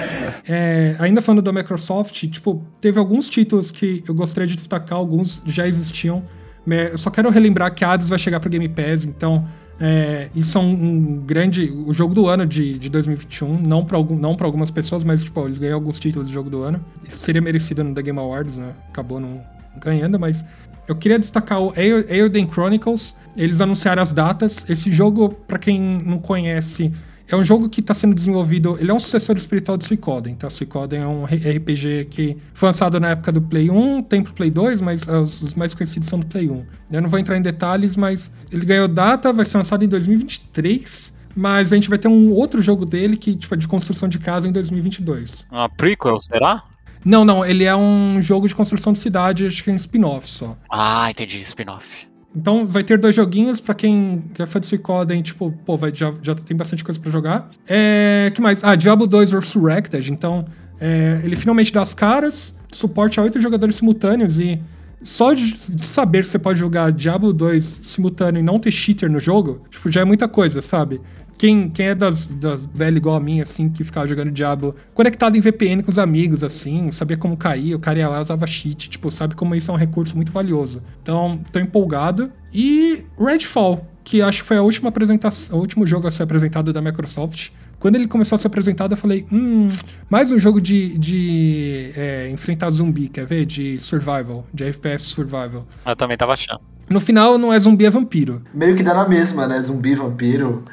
[0.47, 5.41] É, ainda falando da Microsoft, tipo, teve alguns títulos que eu gostaria de destacar, alguns
[5.45, 6.23] já existiam.
[6.65, 9.47] Eu só quero relembrar que Hades vai chegar para Game Pass, então
[9.79, 11.71] é, isso é um, um, grande.
[11.71, 15.47] O jogo do ano de, de 2021, não para algum, não algumas pessoas, mas tipo,
[15.47, 16.83] ele ganhou alguns títulos de jogo do ano.
[17.09, 18.73] Seria merecido no The Game Awards, né?
[18.89, 19.41] Acabou não
[19.79, 20.43] ganhando, mas
[20.87, 23.15] eu queria destacar o Eoden Chronicles.
[23.35, 24.65] Eles anunciaram as datas.
[24.67, 26.91] Esse jogo, para quem não conhece,
[27.29, 28.77] é um jogo que está sendo desenvolvido.
[28.79, 30.35] Ele é um sucessor espiritual do Suicoden.
[30.35, 30.49] Tá?
[30.49, 34.49] Suicoden é um RPG que foi lançado na época do Play 1, tem pro Play
[34.49, 36.65] 2, mas uh, os, os, mais conhecidos são do Play 1.
[36.91, 41.15] Eu não vou entrar em detalhes, mas ele ganhou data, vai ser lançado em 2023.
[41.35, 44.17] Mas a gente vai ter um outro jogo dele que, tipo, é de construção de
[44.17, 45.45] casa em 2022.
[45.51, 46.63] Uma prequel, será?
[47.05, 50.27] Não, não, ele é um jogo de construção de cidade, acho que é um spin-off
[50.27, 50.57] só.
[50.69, 52.07] Ah, entendi, spin-off.
[52.35, 56.13] Então vai ter dois joguinhos para quem já foi do Suicoden, tipo, pô, vai, já,
[56.21, 57.49] já tem bastante coisa para jogar.
[57.67, 58.63] É, que mais?
[58.63, 60.45] Ah, Diablo 2 Resurrected, então
[60.79, 64.61] é, ele finalmente dá as caras, suporte a oito jogadores simultâneos e
[65.01, 69.19] só de saber que você pode jogar Diablo 2 simultâneo e não ter cheater no
[69.19, 70.99] jogo, tipo, já é muita coisa, sabe?
[71.37, 75.37] Quem, quem é das, das velhas igual a mim, assim, que ficava jogando Diablo conectado
[75.37, 78.89] em VPN com os amigos, assim, sabia como cair, o cara ia lá usava cheat,
[78.89, 80.81] tipo, sabe como isso é um recurso muito valioso.
[81.01, 82.31] Então, tô empolgado.
[82.51, 86.73] E Redfall, que acho que foi a última apresentação, o último jogo a ser apresentado
[86.73, 87.49] da Microsoft.
[87.79, 89.69] Quando ele começou a ser apresentado, eu falei, hum,
[90.09, 93.45] mais um jogo de, de é, enfrentar zumbi, quer ver?
[93.45, 95.67] De survival, de FPS survival.
[95.85, 96.61] Eu também tava achando.
[96.89, 98.41] No final, não é zumbi, é vampiro.
[98.53, 99.61] Meio que dá na mesma, né?
[99.61, 100.63] Zumbi, vampiro.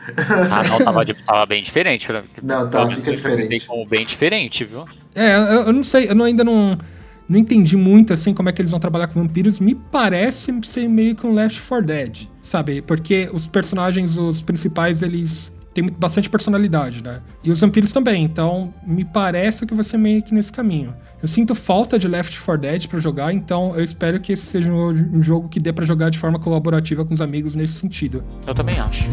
[0.51, 2.09] Ah, não, tava, tava bem diferente.
[2.43, 3.67] Não, tá, fica diferente.
[3.67, 4.85] Como bem diferente, viu?
[5.15, 6.79] É, eu, eu não sei, eu não, ainda não,
[7.29, 9.61] não entendi muito, assim, como é que eles vão trabalhar com vampiros.
[9.61, 12.83] Me parece ser meio que um Left 4 Dead, sabe?
[12.83, 17.20] Porque os personagens, os principais, eles tem bastante personalidade, né?
[17.43, 20.95] E os vampiros também, então me parece que vai ser meio que nesse caminho.
[21.20, 24.70] Eu sinto falta de Left 4 Dead para jogar, então eu espero que esse seja
[24.72, 28.25] um jogo que dê para jogar de forma colaborativa com os amigos nesse sentido.
[28.47, 29.09] Eu também acho.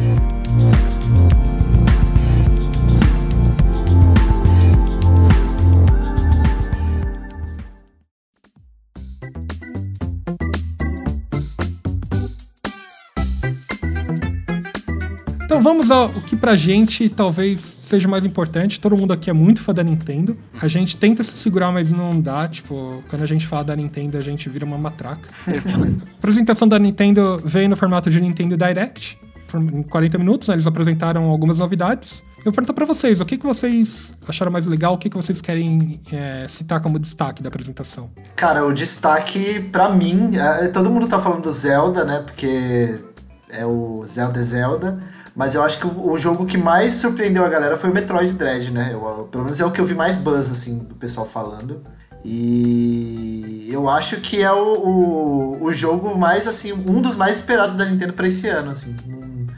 [15.51, 18.79] Então vamos ao que pra gente talvez seja mais importante.
[18.79, 20.37] Todo mundo aqui é muito fã da Nintendo.
[20.61, 22.47] A gente tenta se segurar, mas não dá.
[22.47, 25.27] Tipo, quando a gente fala da Nintendo, a gente vira uma matraca.
[25.45, 29.19] a apresentação da Nintendo veio no formato de Nintendo Direct.
[29.53, 32.23] Em 40 minutos, né, eles apresentaram algumas novidades.
[32.45, 34.93] Eu pergunto para vocês, o que, que vocês acharam mais legal?
[34.93, 38.09] O que, que vocês querem é, citar como destaque da apresentação?
[38.37, 42.23] Cara, o destaque para mim, é, todo mundo tá falando do Zelda, né?
[42.25, 43.01] Porque
[43.49, 45.20] é o Zelda Zelda.
[45.41, 48.71] Mas eu acho que o, jogo que mais surpreendeu a galera foi o Metroid Dread,
[48.71, 48.91] né?
[48.93, 51.81] Eu, pelo menos é o que eu vi mais buzz, assim, do pessoal falando.
[52.23, 57.75] E eu acho que é o, o, o jogo mais, assim, um dos mais esperados
[57.75, 58.95] da Nintendo para esse ano, assim.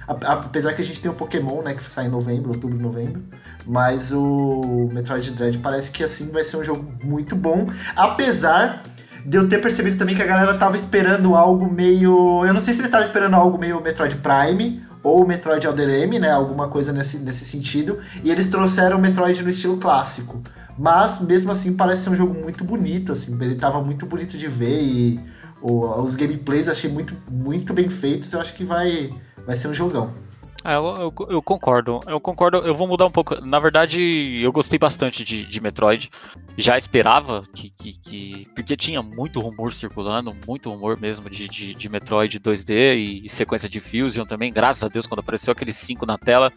[0.07, 3.21] apesar que a gente tem o Pokémon, né, que sai em novembro, outubro, novembro.
[3.67, 7.67] Mas o Metroid Dread parece que, assim, vai ser um jogo muito bom.
[7.93, 8.83] Apesar
[9.25, 12.45] de eu ter percebido também que a galera tava esperando algo meio.
[12.45, 16.17] Eu não sei se eles estavam esperando algo meio Metroid Prime ou Metroid Other M,
[16.17, 16.31] né?
[16.31, 17.99] Alguma coisa nesse, nesse sentido.
[18.23, 20.41] E eles trouxeram o Metroid no estilo clássico.
[20.77, 23.37] Mas mesmo assim parece ser um jogo muito bonito, assim.
[23.39, 25.19] Ele tava muito bonito de ver e
[25.61, 28.31] o, os gameplays achei muito, muito bem feitos.
[28.31, 29.13] Eu acho que vai,
[29.45, 30.11] vai ser um jogão.
[30.63, 31.99] É, eu, eu, eu, concordo.
[32.07, 32.57] Eu concordo.
[32.59, 33.35] Eu vou mudar um pouco.
[33.41, 36.09] Na verdade, eu gostei bastante de, de Metroid.
[36.57, 41.73] Já esperava que, que, que, Porque tinha muito rumor circulando, muito rumor mesmo de, de,
[41.73, 44.53] de Metroid 2D e, e, sequência de Fusion também.
[44.53, 46.51] Graças a Deus, quando apareceu aqueles 5 na tela,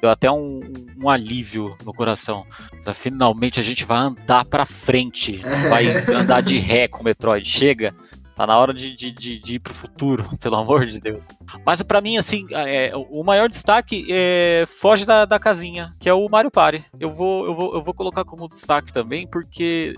[0.00, 0.60] deu até um,
[0.96, 2.46] um alívio no coração.
[2.94, 5.40] Finalmente a gente vai andar pra frente.
[5.68, 7.48] Vai andar de ré com o Metroid.
[7.48, 7.94] Chega.
[8.38, 11.20] Tá na hora de, de, de, de ir pro futuro, pelo amor de Deus.
[11.66, 16.14] Mas para mim, assim, é, o maior destaque é, foge da, da casinha, que é
[16.14, 16.84] o Mario Party.
[17.00, 19.96] Eu vou, eu, vou, eu vou colocar como destaque também, porque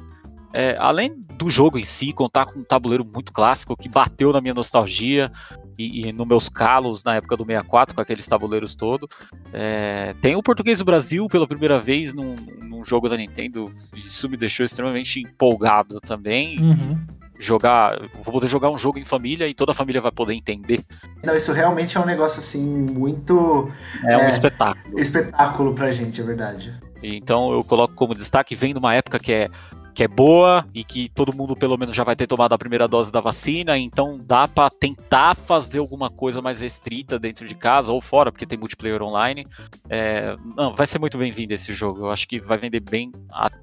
[0.55, 4.41] é, além do jogo em si, contar com um tabuleiro muito clássico que bateu na
[4.41, 5.31] minha nostalgia
[5.79, 9.07] e, e nos meus calos na época do 64, com aqueles tabuleiros todos.
[9.53, 14.31] É, tem o Português do Brasil pela primeira vez num, num, jogo da Nintendo, isso
[14.31, 16.59] me deixou extremamente empolgado também.
[16.59, 20.35] Uhum jogar, vou poder jogar um jogo em família e toda a família vai poder
[20.35, 20.85] entender.
[21.25, 23.73] Não, isso realmente é um negócio assim muito
[24.05, 25.01] é, é um espetáculo.
[25.01, 26.79] Espetáculo pra gente, é verdade.
[27.03, 29.49] Então eu coloco como destaque, vem de uma época que é
[29.95, 32.87] que é boa e que todo mundo pelo menos já vai ter tomado a primeira
[32.87, 37.93] dose da vacina, então dá para tentar fazer alguma coisa mais restrita dentro de casa
[37.93, 39.47] ou fora, porque tem multiplayer online.
[39.89, 42.01] É, não, vai ser muito bem-vindo esse jogo.
[42.01, 43.13] Eu acho que vai vender bem,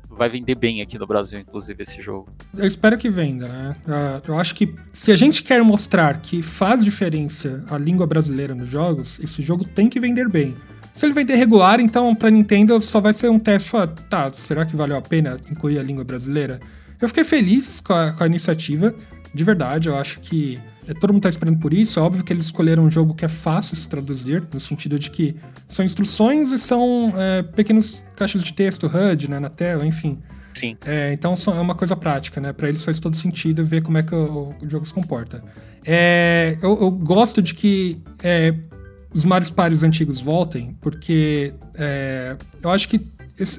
[0.09, 2.29] vai vender bem aqui no Brasil, inclusive esse jogo.
[2.55, 3.75] Eu espero que venda, né?
[3.87, 8.53] Ah, eu acho que se a gente quer mostrar que faz diferença a língua brasileira
[8.53, 10.55] nos jogos, esse jogo tem que vender bem.
[10.97, 13.69] Se ele vender regular, então pra Nintendo só vai ser um teste.
[13.69, 16.59] Falar, tá, será que valeu a pena incluir a língua brasileira?
[16.99, 18.95] Eu fiquei feliz com a, com a iniciativa,
[19.31, 19.89] de verdade.
[19.89, 21.99] Eu acho que é, todo mundo tá esperando por isso.
[21.99, 25.11] É óbvio que eles escolheram um jogo que é fácil se traduzir, no sentido de
[25.11, 25.35] que
[25.67, 30.17] são instruções e são é, pequenos caixas de texto, HUD, né, na tela, enfim.
[30.55, 30.75] Sim.
[30.83, 32.51] É, então é uma coisa prática, né?
[32.51, 35.43] Para eles faz todo sentido ver como é que o, o jogo se comporta.
[35.85, 38.55] É, eu, eu, gosto de que é,
[39.17, 43.01] os Mario Pares antigos voltem, porque é, eu acho que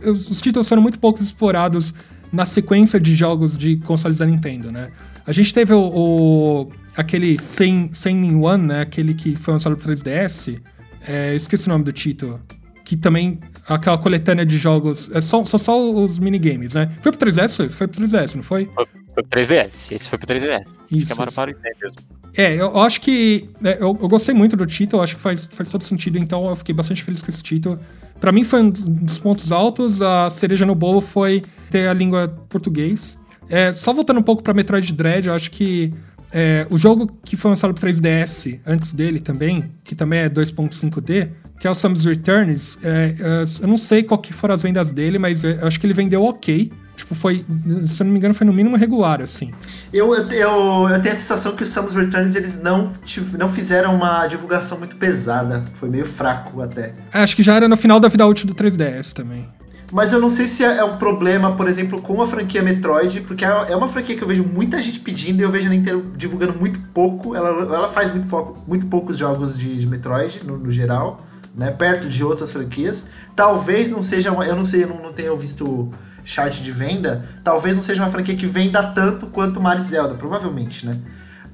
[0.07, 1.93] os títulos foram muito poucos explorados
[2.33, 4.91] na sequência de jogos de consoles da Nintendo, né?
[5.27, 8.81] A gente teve o, o aquele 100, 100 in One, né?
[8.83, 10.61] Aquele que foi lançado pro 3DS.
[11.07, 12.41] É, esqueci o nome do título.
[12.85, 16.89] Que também, aquela coletânea de jogos, é só, só, só os minigames, né?
[17.03, 17.69] Foi pro 3DS?
[17.69, 18.71] Foi pro 3DS, não foi?
[18.75, 18.87] Foi
[19.23, 19.93] pro 3DS.
[19.93, 20.81] Esse foi pro 3DS.
[20.91, 21.07] Isso.
[21.07, 21.53] Que é Mario Party
[21.83, 22.01] mesmo.
[22.37, 23.51] É, eu acho que.
[23.65, 26.57] É, eu, eu, gostei muito do título, acho que faz, faz todo sentido, então eu
[26.57, 27.79] fiquei bastante feliz com esse título.
[28.21, 32.29] Para mim foi um dos pontos altos, a cereja no bolo foi ter a língua
[32.49, 33.19] português.
[33.49, 35.95] É, só voltando um pouco para Metroid Dread, eu acho que
[36.33, 41.31] é, o jogo que foi lançado pro 3DS antes dele também, que também é 2.5D,
[41.59, 44.93] que é o Samus Returns, é, é, eu não sei qual que foram as vendas
[44.93, 46.71] dele, mas é, eu acho que ele vendeu ok.
[46.99, 47.47] Tipo, foi,
[47.87, 49.53] se eu não me engano, foi no mínimo regular, assim.
[49.93, 52.93] Eu, eu, eu tenho a sensação que os Samus Returns, eles não,
[53.39, 55.65] não fizeram uma divulgação muito pesada.
[55.75, 56.93] Foi meio fraco até.
[57.13, 59.49] É, acho que já era no final da vida útil do 3DS também.
[59.93, 63.21] Mas eu não sei se é, é um problema, por exemplo, com a franquia Metroid,
[63.23, 65.71] porque é, é uma franquia que eu vejo muita gente pedindo e eu vejo a
[65.71, 67.35] Nintendo divulgando muito pouco.
[67.35, 71.25] Ela, ela faz muito, pouco, muito poucos jogos de, de Metroid, no, no geral,
[71.55, 71.71] né?
[71.71, 73.05] Perto de outras franquias.
[73.37, 74.33] Talvez não seja.
[74.33, 75.95] Uma, eu não sei, eu não, não tenho visto
[76.29, 80.85] chart de venda, talvez não seja uma franquia que venda tanto quanto Mario Zelda, provavelmente,
[80.85, 80.95] né?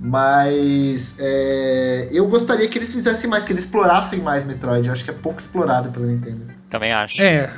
[0.01, 4.89] Mas é, eu gostaria que eles fizessem mais, que eles explorassem mais Metroid.
[4.89, 6.41] Eu acho que é pouco explorado pela Nintendo.
[6.69, 7.23] Também acho.
[7.23, 7.49] É,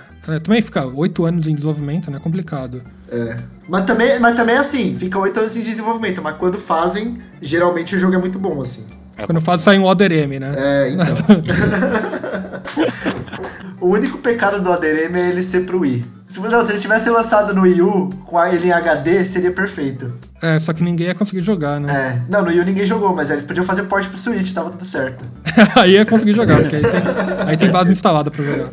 [0.44, 2.18] também ficar oito anos em desenvolvimento, né?
[2.18, 2.82] Complicado.
[3.10, 3.38] É.
[3.66, 7.96] Mas também, mas também é assim, fica oito anos em desenvolvimento, mas quando fazem, geralmente
[7.96, 8.84] o jogo é muito bom, assim.
[9.16, 10.52] É quando fazem, sai um Other M, né?
[10.54, 11.06] É, então.
[13.80, 16.15] o único pecado do Other M é ele ser pro Wii.
[16.28, 20.12] Se, não, se ele tivesse lançado no Wii U com ele em HD, seria perfeito.
[20.42, 21.92] É, só que ninguém ia conseguir jogar, né?
[21.92, 22.30] É.
[22.30, 24.84] Não, no Wii U ninguém jogou, mas eles podiam fazer porte pro Switch, tava tudo
[24.84, 25.24] certo.
[25.76, 27.00] aí ia conseguir jogar, porque aí tem,
[27.46, 28.70] aí tem base instalada pra jogar.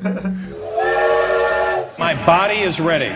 [1.98, 3.12] My body is ready.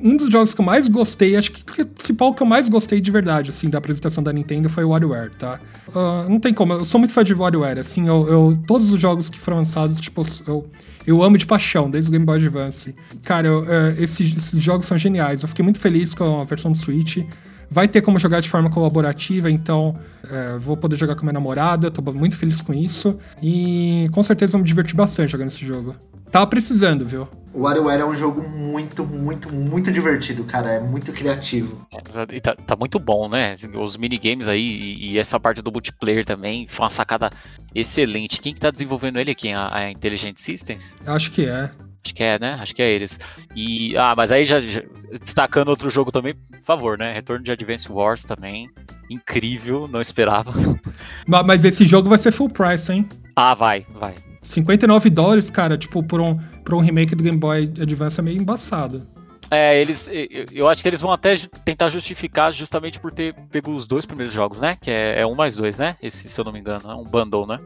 [0.00, 3.00] Um dos jogos que eu mais gostei, acho que o principal que eu mais gostei
[3.00, 5.58] de verdade, assim, da apresentação da Nintendo foi o WarioWare, tá?
[5.88, 9.00] Uh, não tem como, eu sou muito fã de WarioWare, assim, eu, eu, todos os
[9.00, 10.70] jogos que foram lançados, tipo, eu,
[11.08, 12.94] eu amo de paixão, desde o Game Boy Advance.
[13.24, 13.66] Cara, eu, uh,
[13.98, 17.24] esses, esses jogos são geniais, eu fiquei muito feliz com a versão do Switch.
[17.70, 19.94] Vai ter como jogar de forma colaborativa, então
[20.30, 23.18] é, vou poder jogar com minha namorada, tô muito feliz com isso.
[23.42, 25.94] E com certeza vou me divertir bastante jogando esse jogo.
[26.30, 27.26] Tava precisando, viu?
[27.54, 30.72] O WarioWare é um jogo muito, muito, muito divertido, cara.
[30.72, 31.86] É muito criativo.
[31.90, 33.56] É, tá, tá, muito bom, né?
[33.74, 37.30] Os minigames aí e, e, essa parte do multiplayer também foi uma sacada
[37.74, 38.40] excelente.
[38.40, 39.50] Quem que tá desenvolvendo ele aqui?
[39.50, 40.94] A, a Intelligent Systems?
[41.06, 41.70] Acho que é.
[42.08, 42.56] Acho que é, né?
[42.58, 43.20] Acho que é eles.
[43.54, 44.82] E, ah, mas aí já, já
[45.20, 47.12] destacando outro jogo também, por favor, né?
[47.12, 48.70] Retorno de Advance Wars também.
[49.10, 50.52] Incrível, não esperava.
[51.26, 53.08] Mas esse jogo vai ser full price, hein?
[53.34, 54.14] Ah, vai, vai.
[54.42, 58.38] 59 dólares, cara, tipo, por um, por um remake do Game Boy Advance é meio
[58.38, 59.06] embaçado.
[59.50, 60.10] É, eles.
[60.52, 61.34] Eu acho que eles vão até
[61.64, 64.76] tentar justificar justamente por ter pego os dois primeiros jogos, né?
[64.78, 65.96] Que é, é um mais dois, né?
[66.02, 67.58] Esse, se eu não me engano, é um bundle, né?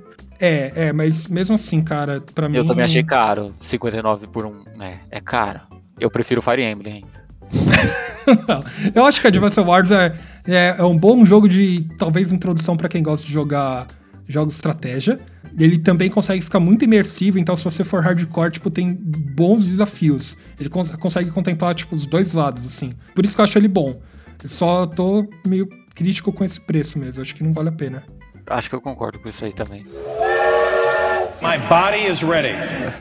[0.43, 2.57] É, é, mas mesmo assim, cara, pra mim.
[2.57, 3.55] Eu também achei caro.
[3.61, 4.65] 59 por um.
[4.81, 5.61] É, é caro.
[6.01, 7.23] Eu prefiro Fire Emblem ainda.
[8.93, 10.13] eu acho que Advance Wars é,
[10.49, 13.87] é, é, um bom jogo de talvez introdução para quem gosta de jogar
[14.27, 15.21] jogos de estratégia.
[15.57, 20.37] Ele também consegue ficar muito imersivo, então se você for hardcore, tipo, tem bons desafios.
[20.59, 22.91] Ele cons consegue contemplar, tipo, os dois lados, assim.
[23.15, 24.01] Por isso que eu acho ele bom.
[24.43, 27.23] Eu só tô meio crítico com esse preço mesmo.
[27.23, 28.03] Acho que não vale a pena.
[28.53, 29.87] Acho que eu concordo com isso aí também.
[31.41, 32.55] My body is ready.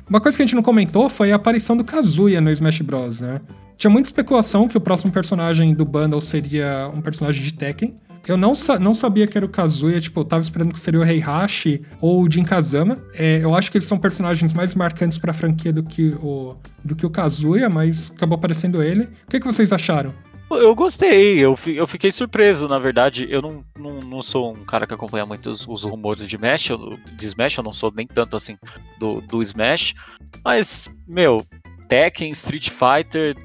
[0.10, 3.20] Uma coisa que a gente não comentou foi a aparição do Kazuya no Smash Bros,
[3.20, 3.42] né?
[3.78, 7.94] Tinha muita especulação que o próximo personagem do bundle seria um personagem de Tekken.
[8.26, 11.00] Eu não, sa não sabia que era o Kazuya, tipo, eu tava esperando que seria
[11.00, 13.04] o Heihachi ou o Jin Kazama.
[13.16, 16.96] É, eu acho que eles são personagens mais marcantes pra franquia do que o, do
[16.96, 19.04] que o Kazuya, mas acabou aparecendo ele.
[19.04, 20.14] O que, que vocês acharam?
[20.56, 23.28] Eu gostei, eu, eu fiquei surpreso, na verdade.
[23.30, 26.70] Eu não, não, não sou um cara que acompanha muito os, os rumores de Smash,
[26.70, 28.58] eu, de Smash, eu não sou nem tanto assim
[29.00, 29.94] do, do Smash.
[30.44, 31.46] Mas, meu,
[31.88, 33.36] Tekken, Street Fighter,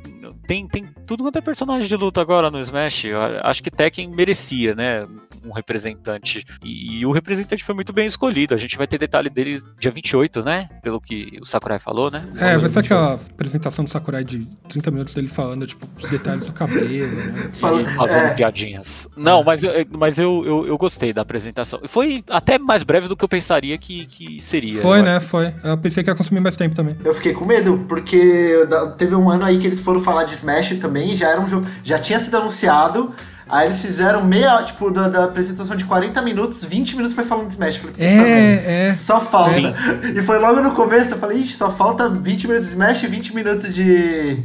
[0.47, 3.05] tem, tem tudo quanto é personagem de luta agora no Smash.
[3.05, 5.07] Eu acho que Tekken merecia, né?
[5.47, 6.45] Um representante.
[6.63, 8.55] E, e, o representante foi muito bem escolhido.
[8.55, 10.69] A gente vai ter detalhe dele dia 28, né?
[10.83, 12.25] Pelo que o Sakurai falou, né?
[12.39, 16.45] É, vai ser aquela apresentação do Sakurai de 30 minutos dele falando, tipo, os detalhes
[16.45, 17.51] do cabelo, né?
[17.97, 18.35] Fazendo é.
[18.35, 19.09] piadinhas.
[19.17, 21.81] Não, mas, eu, mas eu, eu, eu, gostei da apresentação.
[21.87, 24.81] Foi até mais breve do que eu pensaria que, que seria.
[24.81, 25.21] Foi, né?
[25.21, 25.27] Que...
[25.27, 25.55] Foi.
[25.63, 26.97] Eu pensei que ia consumir mais tempo também.
[27.05, 28.67] Eu fiquei com medo, porque
[28.99, 31.67] teve um ano aí que eles foram falar de Smash também, já era um jogo.
[31.85, 33.13] Já tinha sido anunciado.
[33.49, 37.47] Aí eles fizeram meia, tipo, da, da, apresentação de 40 minutos, 20 minutos foi falando
[37.47, 37.77] de Smash.
[37.77, 38.93] Falei, é, é.
[38.93, 39.51] Só falta.
[39.51, 39.73] Sim.
[40.17, 43.07] E foi logo no começo, eu falei, ixi, só falta 20 minutos de Smash e
[43.07, 44.43] 20 minutos de,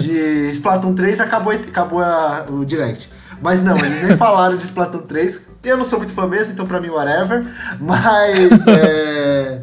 [0.00, 3.08] de Splatoon 3 acabou, acabou a, o direct.
[3.40, 5.40] Mas não, eles nem falaram de Splatoon 3.
[5.62, 7.44] Eu não sou muito fã mesmo, então pra mim, whatever.
[7.80, 8.50] Mas.
[8.66, 9.62] É...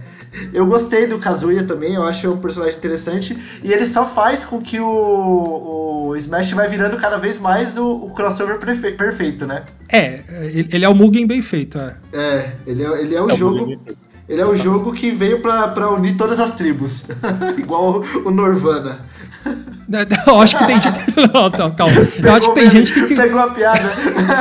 [0.54, 3.38] Eu gostei do Kazuya também, eu acho um personagem interessante.
[3.64, 7.88] E ele só faz com que o, o Smash vai virando cada vez mais o,
[7.88, 9.64] o crossover perfeito, né?
[9.90, 10.22] É,
[10.54, 11.96] ele é o Mugen bem feito, é.
[12.14, 13.80] É, ele é, ele é o é jogo.
[14.28, 17.06] Ele é o jogo que veio pra, pra unir todas as tribos.
[17.58, 19.00] Igual o Norvana.
[20.28, 21.00] Eu acho que tem gente.
[21.34, 21.96] Não, calma.
[22.22, 23.16] Eu acho que tem gente que.
[23.16, 23.94] Pegou a piada.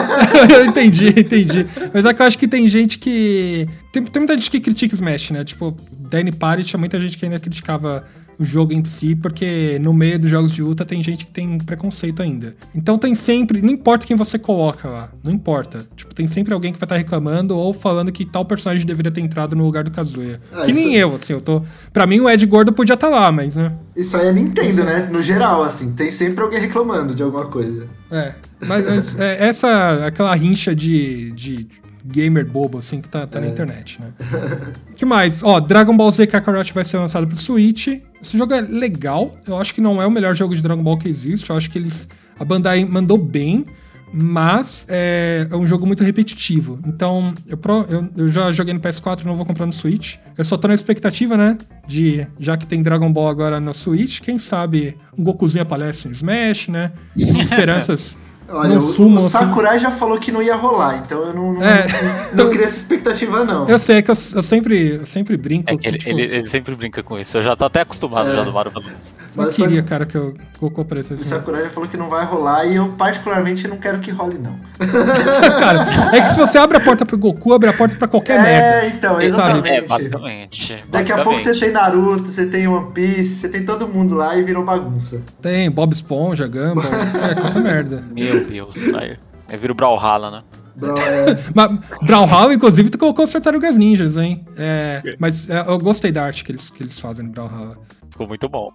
[0.53, 1.67] eu entendi, entendi.
[1.95, 3.69] Mas é que eu acho que tem gente que.
[3.93, 5.45] Tem, tem muita gente que critica Smash, né?
[5.45, 5.77] Tipo,
[6.11, 8.05] Danny Party tinha muita gente que ainda criticava
[8.39, 11.59] o jogo em si, porque no meio dos jogos de luta tem gente que tem
[11.59, 12.55] preconceito ainda.
[12.74, 15.87] Então tem sempre, não importa quem você coloca lá, não importa.
[15.97, 19.11] Tipo, tem sempre alguém que vai estar tá reclamando ou falando que tal personagem deveria
[19.11, 20.41] ter entrado no lugar do Kazuya.
[20.53, 21.62] Ah, que nem eu, assim, eu tô.
[21.93, 23.72] Pra mim o Ed Gordo podia estar tá lá, mas, né?
[23.97, 25.09] Isso aí é Nintendo, né?
[25.11, 27.87] No geral, assim, tem sempre alguém reclamando de alguma coisa.
[28.11, 28.32] É.
[28.61, 31.66] Mas, mas é, essa, aquela rincha de, de
[32.07, 33.43] gamer bobo, assim, que tá, tá é.
[33.43, 34.13] na internet, né?
[34.97, 35.43] que mais?
[35.43, 37.89] Ó, Dragon Ball Z Kakarot vai ser lançado pro Switch.
[38.23, 39.37] Esse jogo é legal.
[39.47, 41.51] Eu acho que não é o melhor jogo de Dragon Ball que existe.
[41.51, 42.09] Eu acho que eles.
[42.39, 43.67] A Bandai mandou bem.
[44.13, 46.79] Mas é, é um jogo muito repetitivo.
[46.87, 50.17] Então, eu, eu, eu, já joguei no PS4 não vou comprar no Switch.
[50.39, 51.59] Eu só tô na expectativa, né?
[51.87, 56.13] De, já que tem Dragon Ball agora no Switch, quem sabe um Gokuzinho aparece em
[56.13, 56.93] Smash, né?
[57.17, 58.17] esperanças
[58.49, 59.84] Olha, não sumo, o, Sakurai assim...
[59.84, 61.86] já falou que não ia rolar, então eu não, não, é,
[62.32, 63.68] não, não cria essa expectativa, não.
[63.68, 65.70] Eu sei, é que eu, eu sempre, eu sempre brinco.
[65.70, 66.11] É que, ele, tipo...
[66.11, 68.36] ele, ele, sempre brinca com isso, eu já tô até acostumado é.
[68.36, 69.14] já do Mario Bros.
[69.36, 71.22] Eu queria, cara, que eu, Goku aparecesse.
[71.22, 74.38] O Sakurai já falou que não vai rolar e eu, particularmente, não quero que role,
[74.38, 74.57] não.
[75.59, 78.38] cara, é que se você abre a porta pro Goku, abre a porta pra qualquer
[78.38, 78.66] é, merda.
[78.66, 79.68] É, então, exatamente.
[79.68, 80.72] É, basicamente.
[80.72, 81.20] Daqui basicamente.
[81.20, 84.42] a pouco você tem Naruto, você tem One Piece, você tem todo mundo lá e
[84.42, 85.20] virou bagunça.
[85.42, 86.84] Tem Bob Esponja, Gumball,
[87.30, 88.05] é, qualquer merda.
[88.11, 89.18] Meu Deus, sai.
[89.49, 90.43] É vira o Brawlhalla, né?
[91.55, 91.70] Mas
[92.03, 94.45] Brawlhalla, inclusive, tu colocou os Tartarugas Ninjas, hein?
[94.57, 97.78] É, mas é, eu gostei da arte que eles, que eles fazem no Brawlhalla.
[98.11, 98.72] Ficou muito bom.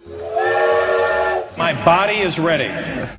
[1.57, 2.72] My body is ready.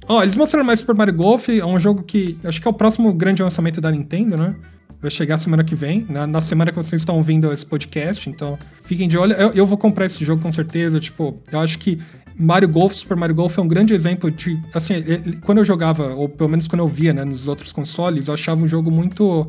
[0.09, 2.71] Ó, oh, eles mostraram mais Super Mario Golf, é um jogo que acho que é
[2.71, 4.57] o próximo grande lançamento da Nintendo, né?
[5.01, 8.59] Vai chegar semana que vem, na, na semana que vocês estão ouvindo esse podcast, então
[8.83, 9.33] fiquem de olho.
[9.35, 12.01] Eu, eu vou comprar esse jogo com certeza, tipo, eu acho que
[12.43, 14.61] Mario Golf, Super Mario Golf é um grande exemplo de.
[14.75, 18.29] Assim, ele, quando eu jogava, ou pelo menos quando eu via né, nos outros consoles,
[18.29, 19.49] eu achava um jogo muito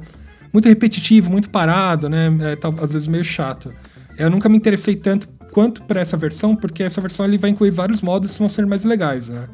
[0.53, 2.27] muito repetitivo, muito parado, né?
[2.41, 3.73] É, às vezes meio chato.
[4.17, 7.71] Eu nunca me interessei tanto quanto para essa versão, porque essa versão ele vai incluir
[7.71, 9.47] vários modos que vão ser mais legais, né?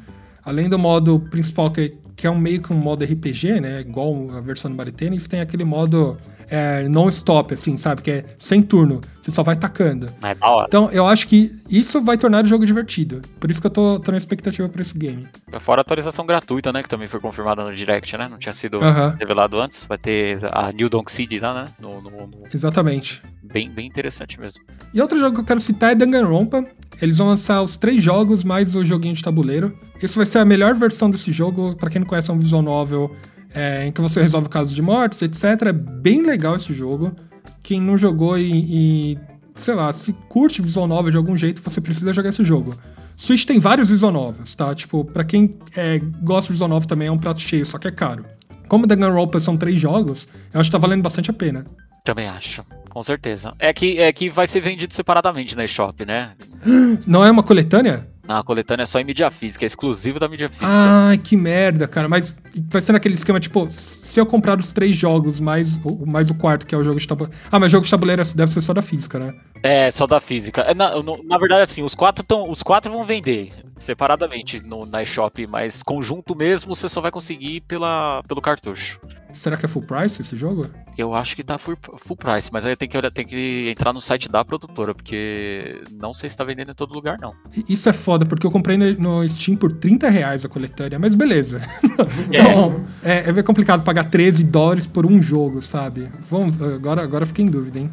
[0.43, 3.79] Além do modo principal, que, que é um meio que um modo RPG, né?
[3.79, 6.17] Igual a versão do Mario Tennis, tem aquele modo
[6.49, 8.01] é, non-stop, assim, sabe?
[8.01, 9.01] Que é sem turno.
[9.21, 10.09] Você só vai tacando.
[10.23, 10.65] É da hora.
[10.67, 13.21] Então, eu acho que isso vai tornar o jogo divertido.
[13.39, 15.27] Por isso que eu tô, tô na expectativa pra esse game.
[15.59, 16.81] Fora a atualização gratuita, né?
[16.81, 18.27] Que também foi confirmada no Direct, né?
[18.27, 19.17] Não tinha sido uh -huh.
[19.17, 19.83] revelado antes.
[19.85, 21.65] Vai ter a New Donk Seed lá, né?
[21.79, 22.43] No, no, no...
[22.51, 23.21] Exatamente.
[23.43, 24.63] Bem, bem interessante mesmo.
[24.93, 26.65] E outro jogo que eu quero citar é Danganronpa.
[27.01, 29.77] Eles vão lançar os três jogos mais o joguinho de tabuleiro.
[30.01, 31.75] Esse vai ser a melhor versão desse jogo.
[31.75, 33.15] Para quem não conhece, é um visual novel
[33.53, 35.43] é, em que você resolve casos de mortes, etc.
[35.67, 37.15] É bem legal esse jogo.
[37.63, 39.17] quem não jogou e, e,
[39.55, 42.75] sei lá, se curte visual novel de algum jeito, você precisa jogar esse jogo.
[43.15, 44.73] Switch tem vários visual novels, tá?
[44.73, 47.87] Tipo, pra quem é, gosta de visual novel também é um prato cheio, só que
[47.87, 48.25] é caro.
[48.69, 51.65] Como Danganronpa são três jogos, eu acho que tá valendo bastante a pena.
[52.05, 53.53] Também acho, com certeza.
[53.59, 56.31] É que, é que vai ser vendido separadamente na eShop, né?
[57.05, 58.07] Não é uma coletânea?
[58.30, 60.67] Não, a coletânea é só em mídia física, é exclusivo da mídia física.
[60.69, 62.07] Ai, que merda, cara.
[62.07, 62.38] Mas
[62.69, 66.67] vai ser naquele esquema, tipo, se eu comprar os três jogos, mais, mais o quarto,
[66.67, 67.36] que é o jogo de tabuleiro.
[67.51, 69.34] Ah, mas jogo de tabuleiro deve ser só da física, né?
[69.63, 70.61] É, só da física.
[70.61, 70.91] É, na,
[71.23, 73.49] na verdade, assim, os quatro, tão, os quatro vão vender
[73.80, 78.99] separadamente no, na eShop, mas conjunto mesmo você só vai conseguir pela, pelo cartucho.
[79.32, 80.67] Será que é full price esse jogo?
[80.97, 83.93] Eu acho que tá full, full price, mas aí tem que, olhar, tem que entrar
[83.93, 87.34] no site da produtora, porque não sei se tá vendendo em todo lugar, não.
[87.67, 91.61] Isso é foda, porque eu comprei no, Steam por 30 reais a coletânea, mas beleza.
[92.32, 92.39] É.
[92.39, 96.09] então, é, é complicado pagar 13 dólares por um jogo, sabe?
[96.30, 97.89] Vamos, agora, agora fiquei em dúvida, hein?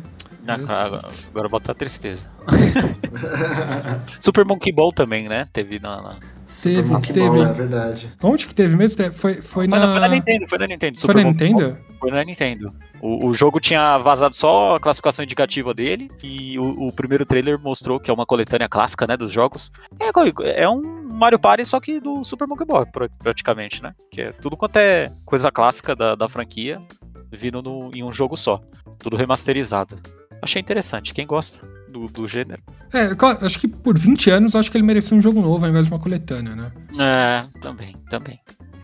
[0.47, 2.26] agora, agora bota a tristeza.
[4.20, 5.49] Super Monkey Ball também, né?
[5.53, 6.03] Teve na.
[6.03, 6.16] na...
[6.62, 7.28] Teve, Monkey teve.
[7.28, 8.12] Ball, é verdade.
[8.22, 9.03] Onde que teve mesmo?
[9.05, 9.92] Foi, foi, foi na...
[9.92, 10.99] Foi na Nintendo, foi na Nintendo.
[10.99, 11.70] Super foi na Nintendo?
[11.70, 12.72] Ball, foi na Nintendo.
[13.01, 17.59] O, o, jogo tinha vazado só a classificação indicativa dele e o, o, primeiro trailer
[17.59, 19.72] mostrou que é uma coletânea clássica, né, dos jogos.
[19.99, 20.82] É, é um
[21.12, 22.86] Mario Party só que do Super Monkey Ball,
[23.18, 23.92] praticamente, né?
[24.11, 26.80] Que é tudo quanto é coisa clássica da, da franquia
[27.32, 28.61] vindo no, em um jogo só.
[28.99, 29.99] Tudo remasterizado.
[30.40, 31.14] Achei interessante.
[31.14, 31.66] Quem gosta
[31.97, 32.62] do, do gênero?
[32.92, 33.09] É,
[33.44, 35.92] acho que por 20 anos acho que ele merecia um jogo novo ao invés de
[35.92, 36.70] uma coletânea, né?
[36.99, 38.38] É, também, também.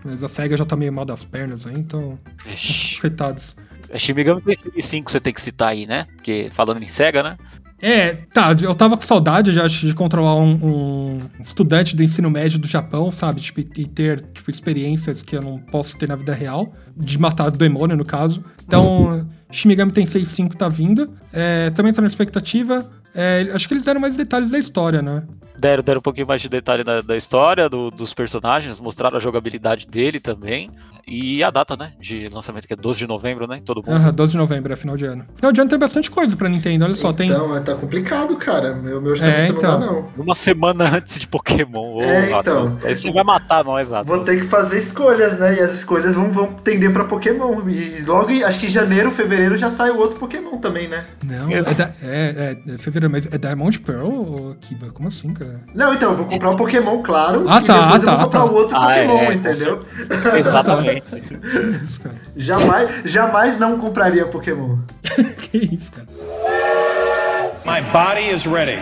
[0.05, 2.19] Mas a SEGA já tá meio mal das pernas aí, então.
[2.47, 2.99] Ixi.
[3.03, 3.55] Coitados.
[3.91, 6.07] É Shin Megami Tensei 5 você tem que citar aí, né?
[6.17, 7.37] Porque falando em SEGA, né?
[7.85, 12.57] É, tá, eu tava com saudade já de controlar um, um, estudante do ensino médio
[12.57, 13.41] do Japão, sabe?
[13.41, 16.73] Tipo, e ter, tipo, experiências que eu não posso ter na vida real.
[16.97, 18.45] De matar o demônio, no caso.
[18.65, 21.13] Então, Shimigami Tensei 5 tá vindo.
[21.33, 22.89] É, também tô na expectativa.
[23.15, 25.23] É, acho que eles deram mais detalhes da história, né?
[25.63, 29.21] Deram, deram um pouquinho mais de detalhe da, da história, do, dos personagens, mostraram a
[29.21, 30.69] jogabilidade dele também.
[31.07, 31.93] E a data, né?
[32.01, 33.61] De lançamento, que é 12 de novembro, né?
[33.65, 33.97] Todo mundo.
[33.97, 35.25] Aham, 12 de novembro, é final de ano.
[35.35, 37.11] Final de ano tem bastante coisa pra Nintendo, olha só.
[37.11, 37.29] Então, tem...
[37.31, 38.75] Então, tá complicado, cara.
[38.75, 39.81] Meu, meu é, então.
[39.81, 40.09] não dá, não.
[40.17, 41.97] Uma semana antes de Pokémon.
[41.97, 42.65] Oh, é, então.
[42.85, 44.09] Aí você vai matar nós, Atos.
[44.09, 45.57] Vou ter que fazer escolhas, né?
[45.57, 47.69] E as escolhas vão, vão tender pra Pokémon.
[47.69, 51.05] E logo, acho que em janeiro, fevereiro já sai o outro Pokémon também, né?
[51.25, 54.91] Não, é, da, é, é, é, fevereiro, mas é Diamond Pearl ou Kiba?
[54.93, 55.52] Como assim, cara?
[55.75, 57.45] Não, então, eu vou comprar um Pokémon, claro.
[57.49, 58.45] Ah, tá, e depois tá, eu vou comprar tá.
[58.45, 59.87] o outro ah, Pokémon, é, entendeu?
[60.37, 61.05] Exatamente.
[62.37, 64.79] Jamais, jamais não compraria Pokémon.
[65.51, 66.09] que isso, cara.
[67.65, 68.77] My body is ready.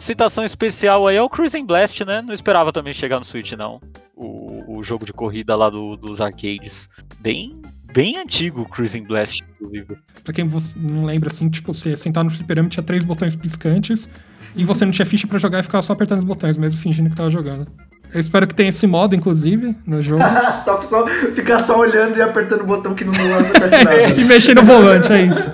[0.00, 2.20] Citação especial aí é o Cruising Blast, né?
[2.20, 3.80] Não esperava também chegar no Switch, não.
[4.16, 6.88] O, o jogo de corrida lá do, dos arcades.
[7.20, 7.60] Bem,
[7.92, 9.96] bem antigo o Cruising Blast, inclusive.
[10.24, 14.08] Pra quem não lembra, assim, tipo, você sentar no fliperama tinha três botões piscantes
[14.56, 17.10] e você não tinha ficha para jogar e ficava só apertando os botões, mesmo fingindo
[17.10, 17.66] que tava jogando.
[18.12, 20.22] Eu espero que tenha esse modo, inclusive, no jogo.
[20.64, 24.08] só, só ficar só olhando e apertando o botão que não, acontece nada.
[24.20, 25.50] e mexer no volante, é isso.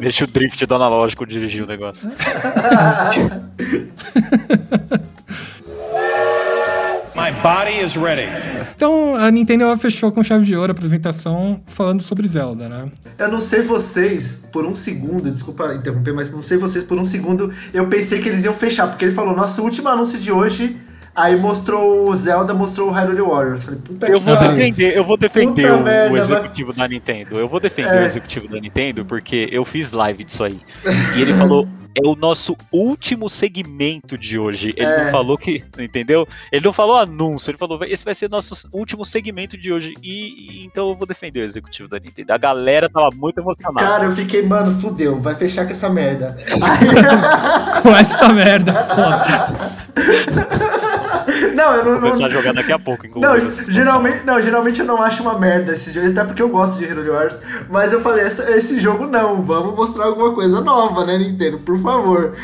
[0.00, 2.10] Deixa o drift do analógico dirigir o negócio.
[7.22, 8.26] My body is ready.
[8.74, 12.90] Então, a Nintendo fechou com chave de ouro a apresentação falando sobre Zelda, né?
[13.16, 17.04] Eu não sei vocês, por um segundo, desculpa interromper, mas não sei vocês, por um
[17.04, 20.76] segundo, eu pensei que eles iam fechar, porque ele falou, nosso último anúncio de hoje
[21.14, 23.64] Aí mostrou o Zelda, mostrou o Hyrule Warriors.
[23.64, 27.38] Falei, puta eu que vou defender, eu vou defender o, merda, o, executivo da Nintendo.
[27.38, 28.02] Eu vou defender é.
[28.02, 30.58] o executivo da Nintendo porque eu fiz live disso aí.
[31.14, 34.72] E ele falou: é o nosso último segmento de hoje.
[34.76, 35.04] Ele é.
[35.04, 35.62] não falou que.
[35.78, 36.26] Entendeu?
[36.50, 39.94] Ele não falou anúncio, ele falou: esse vai ser nosso último segmento de hoje.
[40.02, 42.32] E, e então eu vou defender o executivo da Nintendo.
[42.32, 43.86] A galera tava muito emocionada.
[43.86, 46.38] Cara, eu fiquei, mano, fudeu, vai fechar com essa merda.
[47.82, 48.72] com essa merda,
[51.54, 51.92] Não, eu não.
[51.92, 53.44] Vou começar a jogar daqui a pouco, inclusive.
[53.44, 56.78] Não, geralmente, não, geralmente eu não acho uma merda esse jogo, até porque eu gosto
[56.78, 57.40] de Hero Wars.
[57.68, 61.58] Mas eu falei, esse, esse jogo não, vamos mostrar alguma coisa nova, né, Nintendo?
[61.58, 62.34] Por favor.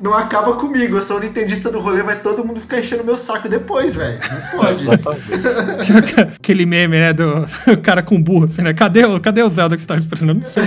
[0.00, 3.16] Não acaba comigo, eu sou o nintendista do rolê, vai todo mundo ficar enchendo meu
[3.16, 4.18] saco depois, velho.
[4.52, 5.20] Não pode.
[6.38, 7.46] Aquele meme, né, do
[7.82, 8.72] cara com burro, assim, né?
[8.72, 10.34] Cadê, cadê o Zelda que tava esperando?
[10.34, 10.64] Não sei.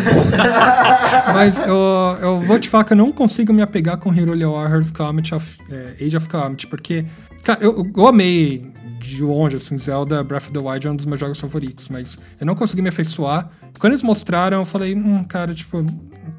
[1.33, 4.91] Mas eu, eu vou te falar que eu não consigo me apegar com Hero Warriors
[4.91, 7.05] Comet of, é, Age of Calamity, porque
[7.45, 11.05] Cara, eu, eu amei de longe, assim, Zelda Breath of the Wild é um dos
[11.05, 13.49] meus jogos favoritos, mas eu não consegui me afeiçoar.
[13.79, 15.85] Quando eles mostraram, eu falei, hum, cara, tipo,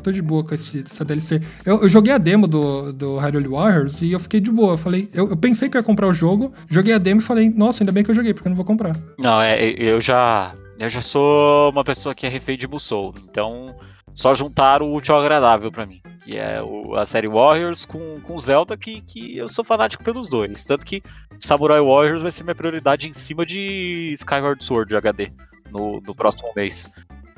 [0.02, 1.40] tô de boa com esse, essa DLC.
[1.64, 4.74] Eu, eu, joguei a demo do, do Hyrule Warriors e eu fiquei de boa.
[4.74, 7.50] Eu falei, eu, eu, pensei que ia comprar o jogo, joguei a demo e falei,
[7.50, 8.96] nossa, ainda bem que eu joguei, porque eu não vou comprar.
[9.18, 10.52] Não, é, eu já.
[10.78, 13.74] Eu já sou uma pessoa que é refém de Musou, então
[14.16, 16.00] só juntaram o útil agradável pra mim.
[16.24, 20.28] Que é o- a série Warriors com, com Zelda, que, que eu sou fanático pelos
[20.28, 20.64] dois.
[20.64, 21.00] Tanto que
[21.38, 25.30] Samurai Warriors vai ser minha prioridade em cima de Skyward Sword HD
[25.70, 26.90] no, no próximo mês.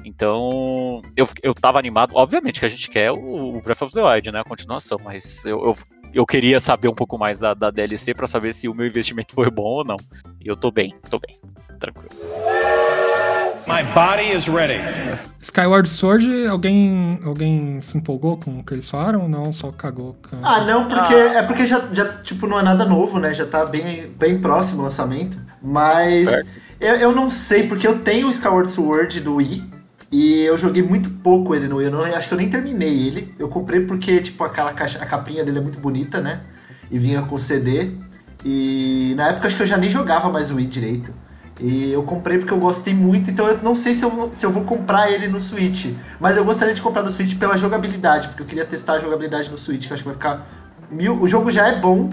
[0.04, 2.12] Então, eu, eu tava animado.
[2.14, 4.40] Obviamente que a gente quer o, o Breath of the Wild, né?
[4.40, 5.76] A continuação, mas eu, eu,
[6.14, 9.34] eu queria saber um pouco mais da, da DLC pra saber se o meu investimento
[9.34, 9.96] foi bom ou não.
[10.40, 11.36] E eu tô bem, tô bem.
[11.78, 12.08] Tranquilo.
[13.68, 14.80] My body is ready.
[15.42, 19.52] Skyward Sword, alguém, alguém se empolgou com o que eles falaram ou não?
[19.52, 20.16] Só cagou?
[20.28, 23.32] com- Ah, não, porque é porque já, já, tipo, não é nada novo, né?
[23.34, 25.36] Já tá bem, bem próximo o lançamento.
[25.62, 26.26] Mas
[26.80, 29.62] eu, eu não sei, porque eu tenho o Skyward Sword do Wii.
[30.10, 31.86] E eu joguei muito pouco ele no Wii.
[31.86, 33.34] Eu não, acho que eu nem terminei ele.
[33.38, 36.40] Eu comprei porque, tipo, aquela caixa, a capinha dele é muito bonita, né?
[36.90, 37.90] E vinha com CD.
[38.44, 41.12] E na época acho que eu já nem jogava mais o Wii direito.
[41.60, 44.50] E eu comprei porque eu gostei muito, então eu não sei se eu, se eu
[44.50, 45.92] vou comprar ele no Switch.
[46.20, 49.50] Mas eu gostaria de comprar no Switch pela jogabilidade, porque eu queria testar a jogabilidade
[49.50, 50.46] no Switch, que eu acho que vai ficar.
[50.90, 52.10] Mil, o jogo já é bom,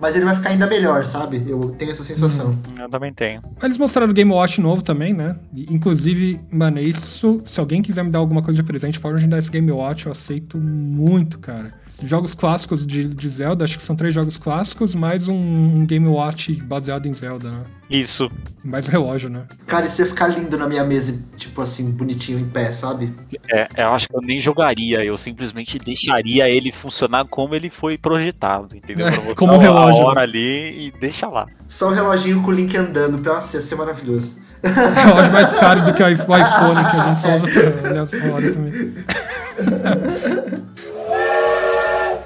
[0.00, 1.42] mas ele vai ficar ainda melhor, sabe?
[1.46, 2.56] Eu tenho essa sensação.
[2.78, 3.42] Eu também tenho.
[3.62, 5.36] Eles mostraram o Game Watch novo também, né?
[5.54, 7.40] Inclusive, mano, isso.
[7.44, 10.06] Se alguém quiser me dar alguma coisa de presente, pode me dar esse Game Watch,
[10.06, 11.72] eu aceito muito, cara.
[12.02, 16.06] Jogos clássicos de, de Zelda, acho que são três jogos clássicos, mais um, um Game
[16.06, 17.62] Watch baseado em Zelda, né?
[17.90, 18.30] Isso.
[18.64, 19.44] Mais o relógio, né?
[19.66, 23.12] Cara, isso ia ficar lindo na minha mesa, tipo assim, bonitinho em pé, sabe?
[23.50, 27.96] É, eu acho que eu nem jogaria, eu simplesmente deixaria ele funcionar como ele foi
[27.96, 29.06] projetado, entendeu?
[29.06, 31.46] É, Pra mostrar como um relógio, hora ali e deixa lá.
[31.66, 33.16] Só o reloginho com o Link andando.
[33.22, 34.32] Nossa, ia ser maravilhoso.
[34.62, 37.90] relógio mais caro do que o i- o iPhone, que a gente só usa pra
[37.90, 38.94] olhar a hora também.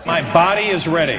[0.05, 1.19] My body is ready.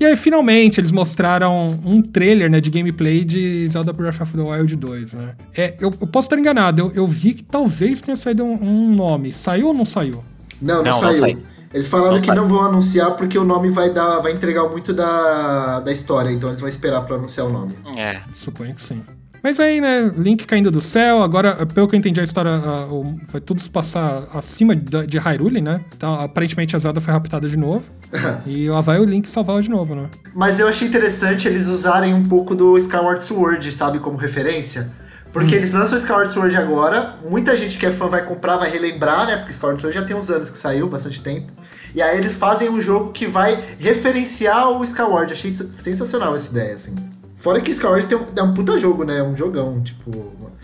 [0.00, 4.42] E aí, finalmente, eles mostraram um trailer, né, de gameplay de Zelda Breath of the
[4.42, 5.34] Wild 2, né?
[5.56, 8.94] É, eu, eu posso estar enganado, eu, eu vi que talvez tenha saído um, um
[8.94, 9.32] nome.
[9.32, 10.22] Saiu ou não saiu?
[10.62, 11.14] Não, não, Não, não saiu.
[11.14, 11.42] saiu.
[11.74, 12.40] Eles falaram Não que saiu.
[12.40, 16.48] não vão anunciar porque o nome vai dar, vai entregar muito da, da história, então
[16.48, 17.74] eles vão esperar pra anunciar o nome.
[17.96, 18.20] É.
[18.32, 19.02] Suponho que sim.
[19.42, 22.50] Mas aí, né, Link caindo do céu, agora, pelo que eu entendi a história,
[22.90, 25.80] o- vai tudo se passar acima de, de Hyrule, né?
[25.96, 27.84] Então, aparentemente a Zelda foi raptada de novo.
[28.46, 30.08] e lá vai o Link salvar de novo, né?
[30.34, 34.90] Mas eu achei interessante eles usarem um pouco do Skyward Sword, sabe, como referência.
[35.32, 38.70] Porque eles lançam o Skyward Sword agora, muita gente que é fã vai comprar, vai
[38.70, 39.36] relembrar, né?
[39.36, 41.52] Porque Skyward Sword já tem uns anos que saiu, bastante tempo.
[41.94, 45.32] E aí eles fazem um jogo que vai referenciar o Skyward.
[45.32, 46.94] Achei sen- sensacional essa ideia, assim.
[47.38, 49.22] Fora que Skyward tem um, é um puta jogo, né?
[49.22, 50.10] Um jogão, tipo.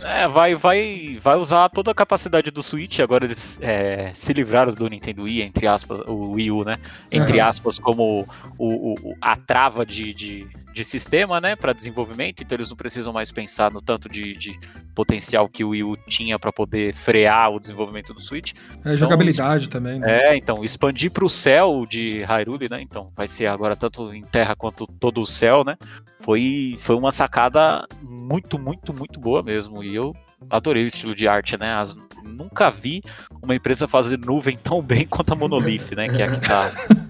[0.04, 3.00] É, vai, vai, vai usar toda a capacidade do Switch.
[3.00, 6.78] Agora eles é, se livraram do Nintendo Wii, entre aspas, o Wii U, né?
[7.10, 7.48] Entre Aham.
[7.48, 8.26] aspas, como
[8.58, 11.56] o, o- a trava de, de, de sistema, né?
[11.56, 12.42] Para desenvolvimento.
[12.42, 14.58] Então eles não precisam mais pensar no tanto de, de
[14.94, 18.52] potencial que o Wii U tinha para poder frear o desenvolvimento do Switch.
[18.84, 20.32] É, jogabilidade também, né?
[20.32, 22.82] É, então, expandir para o céu de Hyrule, né?
[22.82, 25.76] Então, vai ser agora tanto em terra quanto todo o céu, né?
[26.20, 29.82] Foi, foi uma sacada muito, muito, muito boa mesmo.
[29.82, 30.14] E eu
[30.50, 31.72] adorei o estilo de arte, né?
[31.74, 33.02] As- nunca vi
[33.42, 36.08] uma empresa fazer nuvem tão bem quanto a Monolith, né?
[36.08, 36.70] Que é a que tá.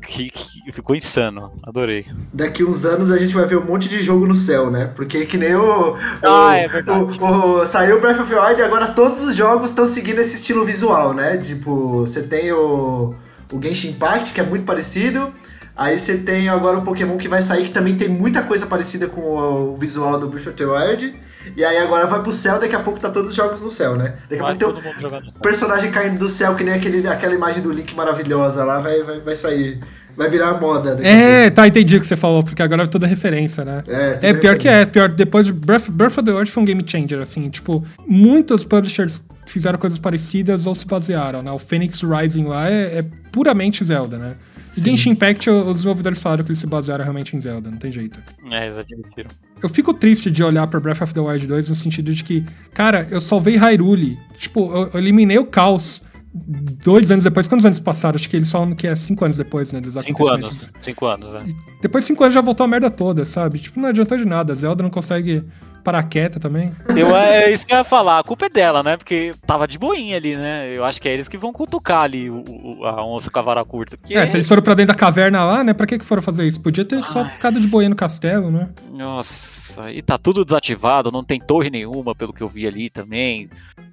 [0.00, 2.06] Que, que ficou insano, adorei.
[2.32, 4.90] Daqui uns anos a gente vai ver um monte de jogo no céu, né?
[4.96, 5.90] Porque que nem o.
[5.92, 7.18] o Ah, é verdade.
[7.20, 10.36] o- o- saiu Breath of the Wild e agora todos os jogos estão seguindo esse
[10.36, 11.36] estilo visual, né?
[11.36, 13.12] Tipo, você tem o,
[13.52, 15.30] o Genshin Impact, que é muito parecido.
[15.76, 19.08] Aí você tem agora o Pokémon que vai sair, que também tem muita coisa parecida
[19.08, 21.14] com o, o visual do Breath of the Wild.
[21.56, 23.96] E aí agora vai pro céu, daqui a pouco tá todos os jogos no céu,
[23.96, 24.14] né?
[24.28, 27.62] Daqui a Vai pouco tem um personagem caindo do céu, que nem aquele, aquela imagem
[27.62, 29.78] do Link maravilhosa lá, vai, vai, vai sair.
[30.16, 30.98] Vai virar moda.
[31.00, 33.84] É, tá, entendi o que você falou, porque agora é toda referência, né?
[33.86, 35.08] É, É, pior que é, pior.
[35.08, 39.22] Depois de Breath, Breath of the Wild foi um game changer, assim, tipo, muitos publishers
[39.46, 41.52] fizeram coisas parecidas ou se basearam, né?
[41.52, 44.34] O Phoenix Rising lá é, é puramente Zelda, né?
[44.76, 47.78] E Genshin Impact, o- os desenvolvedores falaram que eles se basearam realmente em Zelda, não
[47.78, 48.20] tem jeito.
[48.50, 49.30] É, eles admitiram.
[49.62, 52.44] Eu fico triste de olhar pra Breath of the Wild 2 no sentido de que,
[52.74, 54.18] cara, eu salvei Hyrule.
[54.36, 56.02] Tipo, eu, eu eliminei o caos
[56.32, 57.46] dois anos depois.
[57.46, 58.16] Quantos anos passaram?
[58.16, 59.80] Acho que eles falam que é cinco anos depois, né?
[59.80, 60.72] Dos Cinco anos.
[60.80, 61.44] Cinco anos, né?
[61.80, 63.58] Depois de cinco anos já voltou a merda toda, sabe?
[63.58, 64.54] Tipo, não adiantou de nada.
[64.54, 65.42] Zelda não consegue
[65.88, 66.70] parar quieta também.
[66.94, 68.18] Eu, é isso que eu ia falar.
[68.18, 68.96] A culpa é dela, né?
[68.98, 70.68] Porque tava de boinha ali, né?
[70.70, 73.42] Eu acho que é eles que vão cutucar ali o, o- a onça com a
[73.42, 73.96] vara curta.
[73.96, 75.72] Porque, É, se eles foram pra dentro da caverna lá, né?
[75.72, 76.60] Pra que que foram fazer isso?
[76.62, 78.68] Podia ter só ficado de boinha no castelo, né?
[78.92, 83.48] Nossa, e tá tudo desativado, não tem torre nenhuma, pelo que eu vi ali também.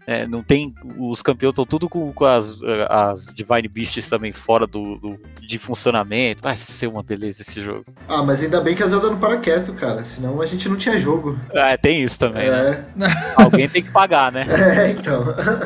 [0.08, 0.74] É, não tem.
[0.98, 2.58] Os campeões estão tudo com, com as,
[2.90, 6.44] as Divine Beasts também fora do, do, de funcionamento.
[6.44, 7.86] Vai ser uma beleza esse jogo.
[8.08, 10.04] Ah, mas ainda bem que a Zelda não para quieto, cara.
[10.04, 11.38] Senão a gente não tinha jogo.
[11.52, 12.48] É, tem isso também.
[12.48, 13.08] É, Né?
[13.36, 14.46] Alguém tem que pagar, né?
[14.48, 15.26] é então.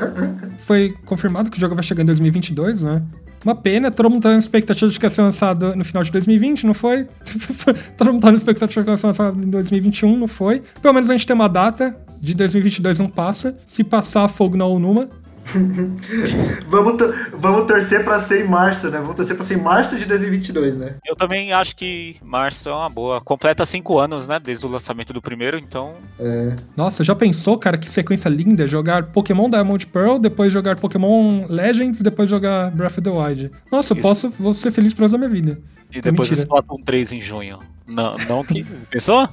[0.59, 3.01] Foi confirmado que o jogo vai chegar em 2022, né?
[3.43, 6.11] Uma pena, todo mundo tá na expectativa de que ia ser lançado no final de
[6.11, 7.07] 2020, não foi?
[7.97, 10.61] todo mundo tá na expectativa de que ia ser lançado em 2021, não foi?
[10.81, 13.57] Pelo menos a gente tem uma data, de 2022 não passa.
[13.65, 15.09] Se passar, fogo na Onuma.
[16.69, 18.99] vamos, to- vamos torcer pra ser em março, né?
[18.99, 20.95] Vamos torcer pra ser em março de 2022, né?
[21.05, 23.19] Eu também acho que março é uma boa.
[23.21, 24.39] Completa cinco anos, né?
[24.39, 25.93] Desde o lançamento do primeiro, então.
[26.19, 26.55] É.
[26.77, 28.67] Nossa, já pensou, cara, que sequência linda?
[28.67, 33.51] Jogar Pokémon Diamond Pearl, depois jogar Pokémon Legends, depois jogar Breath of the Wild.
[33.71, 34.07] Nossa, eu Isso.
[34.07, 35.59] posso, vou ser feliz pro resto da minha vida.
[35.91, 36.43] E depois mentira.
[36.43, 37.59] Splatoon 3 em junho.
[37.87, 38.63] Não, não que.
[38.91, 39.27] Pensou?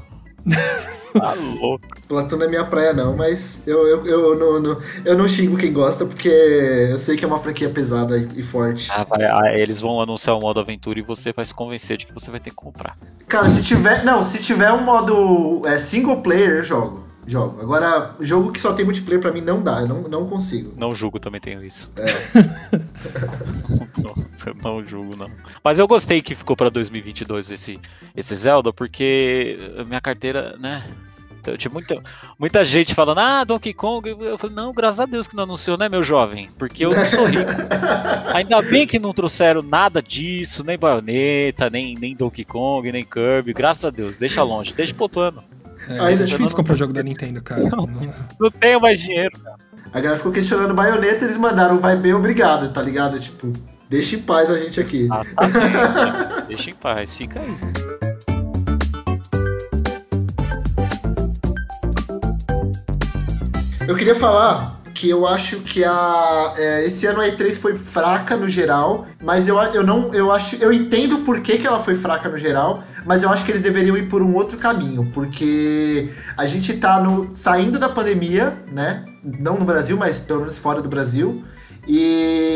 [1.12, 1.86] tá louco.
[2.08, 5.56] Platão não é minha praia, não, mas eu, eu, eu, não, não- eu não xingo
[5.56, 8.88] quem gosta, porque eu sei que é uma franquia pesada e, e forte.
[8.90, 12.06] Ah, vai- ah, eles vão anunciar o modo aventura e você vai se convencer de
[12.06, 12.96] que você vai ter que comprar.
[13.26, 14.04] Cara, se tiver.
[14.04, 17.05] Não, se tiver um modo é, single player, eu jogo.
[17.26, 17.60] Jogo.
[17.60, 20.72] Agora, jogo que só tem multiplayer pra mim não dá, eu não, não consigo.
[20.76, 21.90] Não julgo, também tenho isso.
[21.96, 22.06] É.
[24.00, 24.14] não,
[24.62, 25.28] não julgo, não.
[25.62, 27.80] Mas eu gostei que ficou pra 2022 esse,
[28.14, 29.58] esse Zelda, porque
[29.88, 30.84] minha carteira, né?
[31.46, 32.02] então, Tinha muita,
[32.38, 34.08] muita gente falando, ah, Donkey Kong.
[34.08, 36.50] Eu falei, não, graças a Deus que não anunciou, né, meu jovem?
[36.58, 37.50] Porque eu não sou rico.
[38.34, 43.52] Ainda bem que não trouxeram nada disso, nem Bayonetta, nem, nem Donkey Kong, nem Kirby.
[43.52, 45.55] Graças a Deus, deixa longe, deixa pro outro ano.
[45.88, 47.62] É, Ainda é não- difícil comprar jogo da Nintendo, cara.
[47.62, 47.86] Não-
[48.40, 49.56] Não tenho mais dinheiro, cara.
[49.92, 53.18] A galera ficou questionando baioneta, eles mandaram vai bem, obrigado, tá ligado?
[53.20, 53.52] Tipo,
[53.88, 55.08] deixa em paz a gente aqui.
[56.48, 57.56] Deixa em paz, fica aí.
[63.88, 68.36] Eu queria falar que eu acho que a é, esse ano a E3 foi fraca
[68.36, 71.94] no geral, mas eu, eu não eu acho eu entendo por que, que ela foi
[71.94, 76.10] fraca no geral, mas eu acho que eles deveriam ir por um outro caminho, porque
[76.36, 79.04] a gente tá no saindo da pandemia, né?
[79.22, 81.44] Não no Brasil, mas pelo menos fora do Brasil.
[81.88, 82.50] E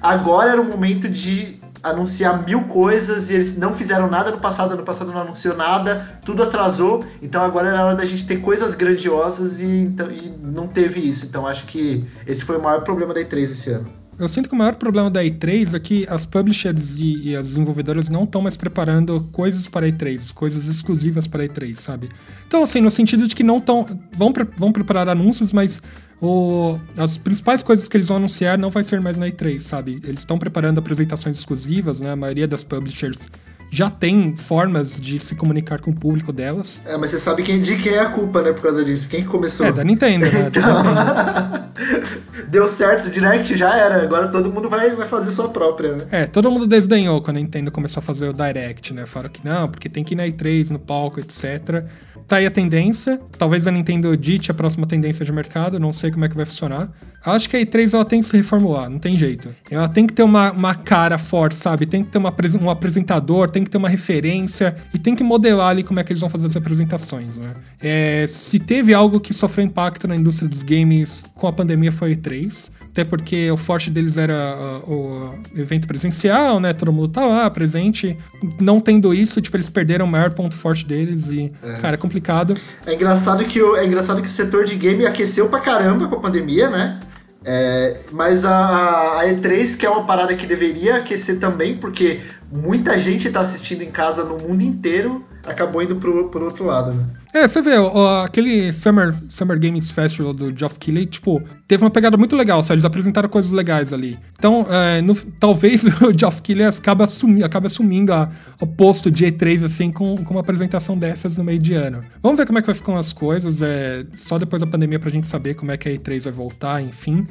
[0.00, 4.72] agora era o momento de anunciar mil coisas e eles não fizeram nada no passado,
[4.72, 8.74] ano passado não anunciou nada, tudo atrasou, então agora era hora da gente ter coisas
[8.74, 11.26] grandiosas e, então, e não teve isso.
[11.26, 14.03] Então acho que esse foi o maior problema da E3 esse ano.
[14.18, 17.48] Eu sinto que o maior problema da E3 é que as publishers e, e as
[17.48, 22.08] desenvolvedoras não estão mais preparando coisas para a E3, coisas exclusivas para a E3, sabe?
[22.46, 23.84] Então, assim, no sentido de que não estão.
[24.16, 25.82] Vão, pre- vão preparar anúncios, mas
[26.20, 30.00] o- as principais coisas que eles vão anunciar não vai ser mais na E3, sabe?
[30.04, 32.10] Eles estão preparando apresentações exclusivas, né?
[32.12, 33.26] A maioria das publishers
[33.74, 36.80] já tem formas de se comunicar com o público delas.
[36.86, 39.08] É, mas você sabe quem, de quem é a culpa, né, por causa disso?
[39.08, 39.66] Quem que começou?
[39.66, 40.50] É, da Nintendo, né?
[40.54, 42.14] Da Nintendo.
[42.48, 46.04] Deu certo, o Direct já era, agora todo mundo vai, vai fazer sua própria, né?
[46.10, 49.06] É, todo mundo desdenhou quando a Nintendo começou a fazer o Direct, né?
[49.06, 51.84] Falaram que não, porque tem que ir na E3, no palco, etc.
[52.28, 53.20] Tá aí a tendência.
[53.36, 56.46] Talvez a Nintendo dite a próxima tendência de mercado, não sei como é que vai
[56.46, 56.90] funcionar.
[57.24, 59.54] Acho que a E3 ela tem que se reformular, não tem jeito.
[59.70, 61.86] Ela tem que ter uma, uma cara forte, sabe?
[61.86, 65.68] Tem que ter uma, um apresentador, tem que ter uma referência e tem que modelar
[65.68, 67.54] ali como é que eles vão fazer as apresentações, né?
[67.80, 72.12] É, se teve algo que sofreu impacto na indústria dos games com a pandemia foi
[72.12, 72.70] a E3.
[72.94, 76.72] Até porque o forte deles era ah, o evento presencial, né?
[76.72, 78.16] Todo mundo tá lá, presente.
[78.60, 82.56] Não tendo isso, tipo, eles perderam o maior ponto forte deles e, cara, é complicado.
[82.86, 86.14] É engraçado que o, é engraçado que o setor de game aqueceu pra caramba com
[86.14, 87.00] a pandemia, né?
[87.44, 92.20] É, mas a, a E3, que é uma parada que deveria aquecer também, porque
[92.50, 96.92] muita gente tá assistindo em casa no mundo inteiro, acabou indo pro, pro outro lado,
[96.94, 97.04] né?
[97.32, 101.90] É, você vê, ó, aquele Summer, Summer Games Festival do Geoff Keighley, tipo, teve uma
[101.90, 102.74] pegada muito legal, sabe?
[102.74, 104.16] Eles apresentaram coisas legais ali.
[104.38, 108.30] Então, é, no- talvez o Geoff Keighley acabe assumindo, acabe assumindo a-
[108.60, 112.02] o posto de E3, assim, com, com uma apresentação dessas no meio de ano.
[112.22, 115.10] Vamos ver como é que vai ficar as coisas, é, só depois da pandemia pra
[115.10, 117.26] gente saber como é que a E3 vai voltar, enfim.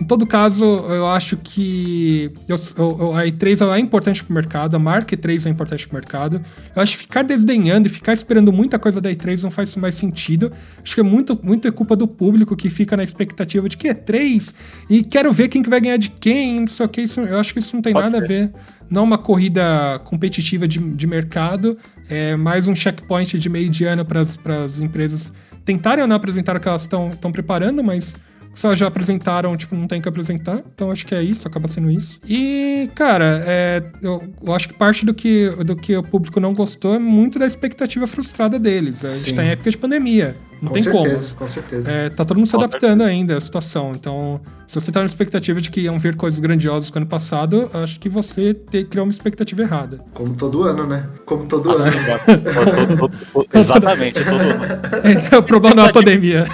[0.00, 4.74] Em todo caso, eu acho que eu- eu- a E3 ela é importante pro mercado,
[4.74, 6.42] a marca E3 é importante pro mercado.
[6.74, 9.94] Eu acho que ficar desdenhando e ficar esperando muita coisa da E3 não faz mais
[9.94, 10.50] sentido.
[10.82, 13.86] Acho que é muito, muito é culpa do público que fica na expectativa de que
[13.86, 14.52] é E3
[14.90, 17.02] e quero ver quem que vai ganhar de quem, não sei o que.
[17.02, 18.28] Isso, eu acho que isso não tem Pode nada a ser.
[18.28, 18.52] ver.
[18.90, 21.78] Não é uma corrida competitiva de, de mercado,
[22.08, 25.32] é mais um checkpoint de meio de ano para as empresas
[25.64, 28.14] tentarem ou não apresentar o que elas estão preparando, mas
[28.62, 30.62] elas já apresentaram, tipo, não tem o que apresentar.
[30.74, 32.20] Então acho que é isso, acaba sendo isso.
[32.28, 36.54] E, cara, é, eu, eu acho que parte do que, do que o público não
[36.54, 39.04] gostou é muito da expectativa frustrada deles.
[39.04, 39.34] A gente Sim.
[39.34, 40.36] tá em época de pandemia.
[40.62, 41.48] Não com tem certeza, como.
[41.50, 41.90] Com certeza.
[41.90, 43.90] É, tá todo mundo se adaptando ainda à situação.
[43.96, 47.06] Então, se você tá na expectativa de que iam vir coisas grandiosas com o ano
[47.08, 49.98] passado, acho que você te, criou uma expectativa errada.
[50.14, 51.04] Como todo ano, né?
[51.26, 52.18] Como todo Assim, ano.
[52.54, 54.62] todo- todo- todo- exatamente, todo ano.
[55.26, 56.44] Então, o problema não é a pandemia.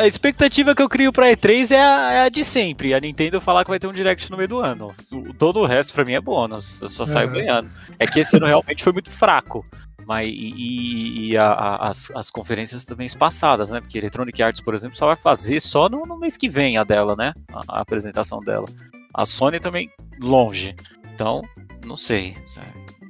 [0.00, 2.94] A expectativa que eu crio pra E3 é a, é a de sempre.
[2.94, 4.92] A Nintendo falar que vai ter um Direct no meio do ano.
[5.38, 6.80] Todo o resto pra mim é bônus.
[6.80, 7.32] Eu só saio É.
[7.32, 7.68] ganhando.
[7.98, 9.64] É que esse ano realmente foi muito fraco.
[10.06, 13.80] Mas, e e- e a- a- as, as conferências também espaçadas, né?
[13.80, 16.84] Porque Electronic Arts, por exemplo, só vai fazer só no, no mês que vem a
[16.84, 17.32] dela, né?
[17.52, 18.66] A, a apresentação dela.
[19.14, 20.74] A Sony também longe.
[21.14, 21.42] Então,
[21.86, 22.36] não sei.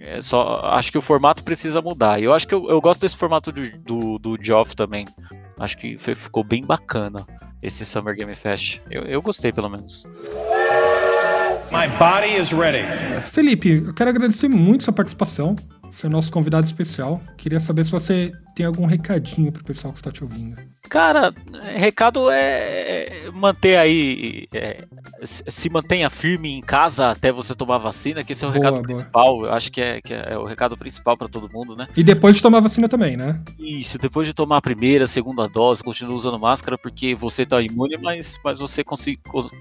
[0.01, 2.21] É só, acho que o formato precisa mudar.
[2.21, 5.07] E eu acho que eu, eu gosto desse formato do, do, do Geoff também.
[5.59, 7.25] Acho que foi- ficou bem bacana
[7.63, 8.81] esse Summer Game Fest.
[8.91, 10.05] Eu, eu gostei, pelo menos.
[11.71, 12.83] My body is ready.
[13.31, 15.57] Felipe, eu quero agradecer muito sua participação.
[16.05, 17.21] É nosso convidado especial.
[17.37, 20.57] Queria saber se você tem algum recadinho pro pessoal que está te ouvindo.
[20.89, 21.33] Cara,
[21.75, 24.47] recado é é manter aí.
[24.53, 24.85] é,
[25.25, 28.75] se mantenha firme em casa até você tomar vacina, que esse é o Boa, recado
[28.75, 28.83] boa.
[28.85, 29.45] principal.
[29.47, 31.87] Eu acho que é, que é o recado principal pra todo mundo, né?
[31.97, 33.41] E depois de tomar vacina também, né?
[33.59, 37.97] Isso, depois de tomar a primeira, segunda dose, continua usando máscara porque você tá imune,
[38.03, 38.85] mas, mas você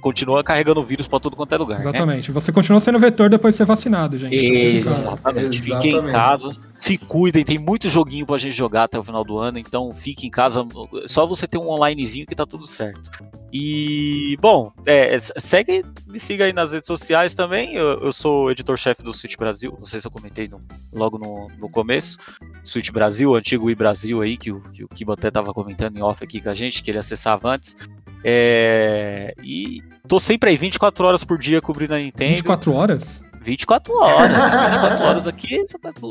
[0.01, 1.79] continua carregando o vírus pra tudo quanto é lugar.
[1.79, 1.81] Né?
[1.89, 2.31] Exatamente.
[2.31, 4.37] Você continua sendo vetor depois de ser vacinado, gente.
[4.37, 4.99] Fique em casa.
[5.07, 5.61] Exatamente.
[5.61, 6.11] Fiquem em Exatamente.
[6.11, 9.91] casa, se cuidem, tem muito joguinho pra gente jogar até o final do ano, então
[9.91, 10.65] fique em casa.
[11.07, 13.09] Só você ter um onlinezinho que tá tudo certo.
[13.53, 17.75] E, bom, é, s- segue, me siga aí nas redes sociais também.
[17.75, 20.61] Eu, eu sou editor-chefe do Switch Brasil, não sei se eu comentei no-
[20.93, 22.17] logo no, no começo.
[22.63, 26.01] Switch Brasil, antigo i Brasil aí, que o, que o Kibo até tava comentando em
[26.01, 27.75] off aqui com a gente, que ele acessava antes.
[28.23, 32.29] É, e tô sempre aí, 24 horas por dia cobrindo a Nintendo.
[32.35, 33.23] 24 horas?
[33.43, 35.65] 24 horas, 24 horas aqui,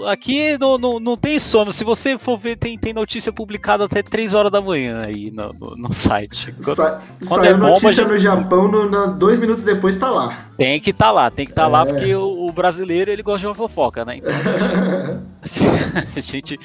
[0.08, 1.70] aqui não, não, não tem sono.
[1.72, 5.52] Se você for ver, tem, tem notícia publicada até 3 horas da manhã aí no,
[5.52, 6.52] no, no site.
[6.60, 10.10] Sa quando saiu é bomba, notícia já- no Japão, no, na- dois minutos depois tá
[10.10, 10.38] lá.
[10.56, 11.84] Tem que estar lá, tem que estar lá, É.
[11.86, 14.16] porque o, o brasileiro ele gosta de uma fofoca, né?
[14.16, 14.32] Então,
[16.16, 16.58] a gente.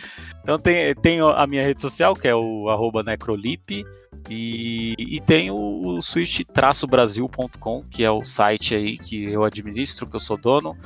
[0.46, 3.84] Então tem, tem a minha rede social, que é o arroba necrolip,
[4.30, 10.16] e, e tem o, o switch-brasil.com, que é o site aí que eu administro, que
[10.16, 10.78] eu sou dono.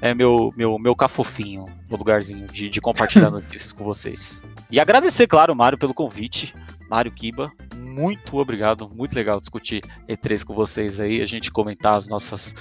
[0.00, 4.46] É meu, meu, meu cafofinho, meu lugarzinho de, de compartilhar notícias com vocês.
[4.70, 6.54] E agradecer, claro, Mário, pelo convite.
[6.88, 12.06] Mário Kiba, muito obrigado, muito legal discutir E3 com vocês aí, a gente comentar as
[12.06, 12.54] nossas,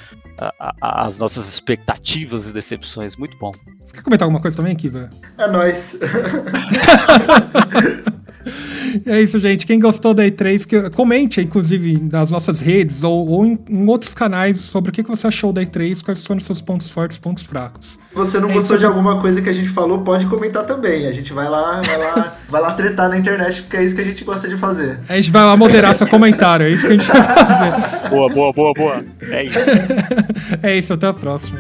[0.82, 3.52] as nossas expectativas e decepções, muito bom.
[3.88, 5.10] Você quer comentar alguma coisa também, Kiva?
[5.38, 5.98] É nóis.
[9.06, 9.66] É isso, gente.
[9.66, 14.14] Quem gostou da E3, que, comente, inclusive, nas nossas redes ou, ou em, em outros
[14.14, 17.18] canais sobre o que que você achou da E3, quais foram os seus pontos fortes
[17.18, 18.00] pontos fracos.
[18.10, 21.06] Se você não É gostou de alguma coisa que a gente falou, pode comentar também.
[21.06, 24.02] A gente vai lá, vai lá, vai lá tretar na internet, porque é isso que
[24.02, 24.98] a gente gosta de fazer.
[25.10, 28.10] A gente vai lá moderar seu comentário, é isso que a gente vai fazer.
[28.10, 29.06] Boa, boa, boa, boa.
[29.30, 29.60] É isso.
[30.64, 31.60] É isso, até a próxima.